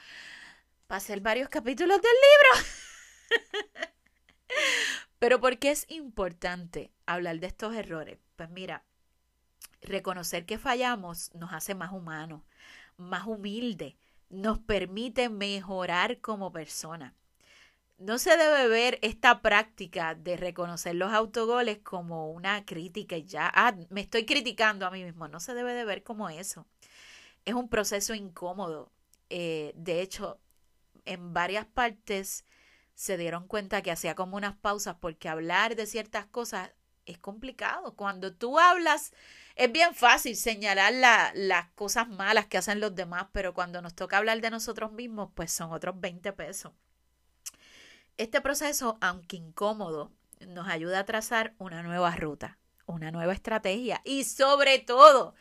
para 0.86 0.98
hacer 0.98 1.20
varios 1.20 1.48
capítulos 1.48 2.00
del 2.00 2.12
libro. 2.12 2.68
Pero 5.18 5.40
¿por 5.40 5.58
qué 5.58 5.70
es 5.70 5.84
importante 5.88 6.90
hablar 7.06 7.40
de 7.40 7.48
estos 7.48 7.74
errores? 7.74 8.18
Pues 8.36 8.48
mira, 8.50 8.84
reconocer 9.82 10.46
que 10.46 10.58
fallamos 10.58 11.34
nos 11.34 11.52
hace 11.52 11.74
más 11.74 11.92
humanos, 11.92 12.42
más 12.96 13.26
humildes, 13.26 13.94
nos 14.30 14.58
permite 14.58 15.28
mejorar 15.28 16.20
como 16.20 16.52
persona. 16.52 17.14
No 17.98 18.18
se 18.18 18.36
debe 18.36 18.68
ver 18.68 18.98
esta 19.02 19.42
práctica 19.42 20.14
de 20.14 20.36
reconocer 20.36 20.94
los 20.94 21.12
autogoles 21.12 21.78
como 21.78 22.30
una 22.30 22.64
crítica 22.64 23.16
y 23.16 23.24
ya, 23.24 23.50
ah, 23.52 23.74
me 23.90 24.02
estoy 24.02 24.24
criticando 24.24 24.86
a 24.86 24.90
mí 24.90 25.02
mismo. 25.02 25.26
No 25.26 25.40
se 25.40 25.54
debe 25.54 25.74
de 25.74 25.84
ver 25.84 26.04
como 26.04 26.28
eso. 26.28 26.66
Es 27.44 27.54
un 27.54 27.68
proceso 27.68 28.14
incómodo. 28.14 28.92
Eh, 29.30 29.72
de 29.74 30.00
hecho, 30.00 30.38
en 31.06 31.32
varias 31.34 31.66
partes 31.66 32.44
se 32.94 33.16
dieron 33.16 33.48
cuenta 33.48 33.82
que 33.82 33.90
hacía 33.90 34.14
como 34.14 34.36
unas 34.36 34.56
pausas 34.56 34.96
porque 35.00 35.28
hablar 35.28 35.74
de 35.74 35.86
ciertas 35.86 36.26
cosas 36.26 36.70
es 37.06 37.18
complicado. 37.18 37.94
Cuando 37.94 38.34
tú 38.34 38.58
hablas, 38.58 39.12
es 39.58 39.72
bien 39.72 39.92
fácil 39.92 40.36
señalar 40.36 40.92
las 41.34 41.66
cosas 41.74 42.08
malas 42.08 42.46
que 42.46 42.58
hacen 42.58 42.78
los 42.78 42.94
demás, 42.94 43.26
pero 43.32 43.54
cuando 43.54 43.82
nos 43.82 43.92
toca 43.92 44.16
hablar 44.16 44.40
de 44.40 44.50
nosotros 44.50 44.92
mismos, 44.92 45.30
pues 45.34 45.50
son 45.50 45.72
otros 45.72 46.00
20 46.00 46.32
pesos. 46.32 46.72
Este 48.18 48.40
proceso, 48.40 48.98
aunque 49.00 49.36
incómodo, 49.36 50.12
nos 50.46 50.68
ayuda 50.68 51.00
a 51.00 51.06
trazar 51.06 51.54
una 51.58 51.82
nueva 51.82 52.14
ruta, 52.14 52.56
una 52.86 53.10
nueva 53.10 53.32
estrategia 53.32 54.00
y 54.04 54.22
sobre 54.22 54.78
todo, 54.78 55.34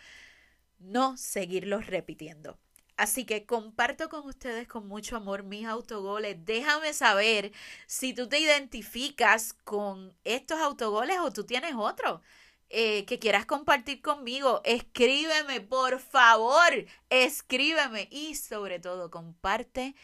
no 0.80 1.16
seguirlos 1.16 1.86
repitiendo. 1.86 2.58
Así 2.96 3.24
que 3.24 3.46
comparto 3.46 4.10
con 4.10 4.26
ustedes 4.26 4.68
con 4.68 4.88
mucho 4.88 5.16
amor 5.16 5.44
mis 5.44 5.68
autogoles. 5.68 6.44
Déjame 6.44 6.94
saber 6.94 7.52
si 7.86 8.16
tú 8.16 8.28
te 8.28 8.40
identificas 8.40 9.54
con 9.64 10.18
estos 10.24 10.60
autogoles 10.60 11.20
o 11.20 11.32
tú 11.32 11.44
tienes 11.44 11.76
otro 11.76 12.24
eh, 12.70 13.06
que 13.06 13.20
quieras 13.20 13.46
compartir 13.46 14.02
conmigo. 14.02 14.62
Escríbeme, 14.66 15.62
por 15.62 16.00
favor, 16.00 16.86
escríbeme 17.10 18.08
y 18.12 18.36
sobre 18.36 18.80
todo 18.80 19.10
comparte 19.10 19.96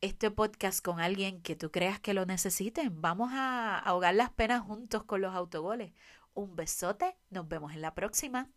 este 0.00 0.30
podcast 0.30 0.84
con 0.84 1.00
alguien 1.00 1.42
que 1.42 1.56
tú 1.56 1.70
creas 1.70 2.00
que 2.00 2.14
lo 2.14 2.26
necesiten. 2.26 3.00
Vamos 3.00 3.30
a 3.32 3.78
ahogar 3.78 4.14
las 4.14 4.30
penas 4.30 4.62
juntos 4.62 5.04
con 5.04 5.20
los 5.20 5.34
autogoles. 5.34 5.92
Un 6.34 6.56
besote, 6.56 7.16
nos 7.30 7.48
vemos 7.48 7.72
en 7.72 7.82
la 7.82 7.94
próxima. 7.94 8.48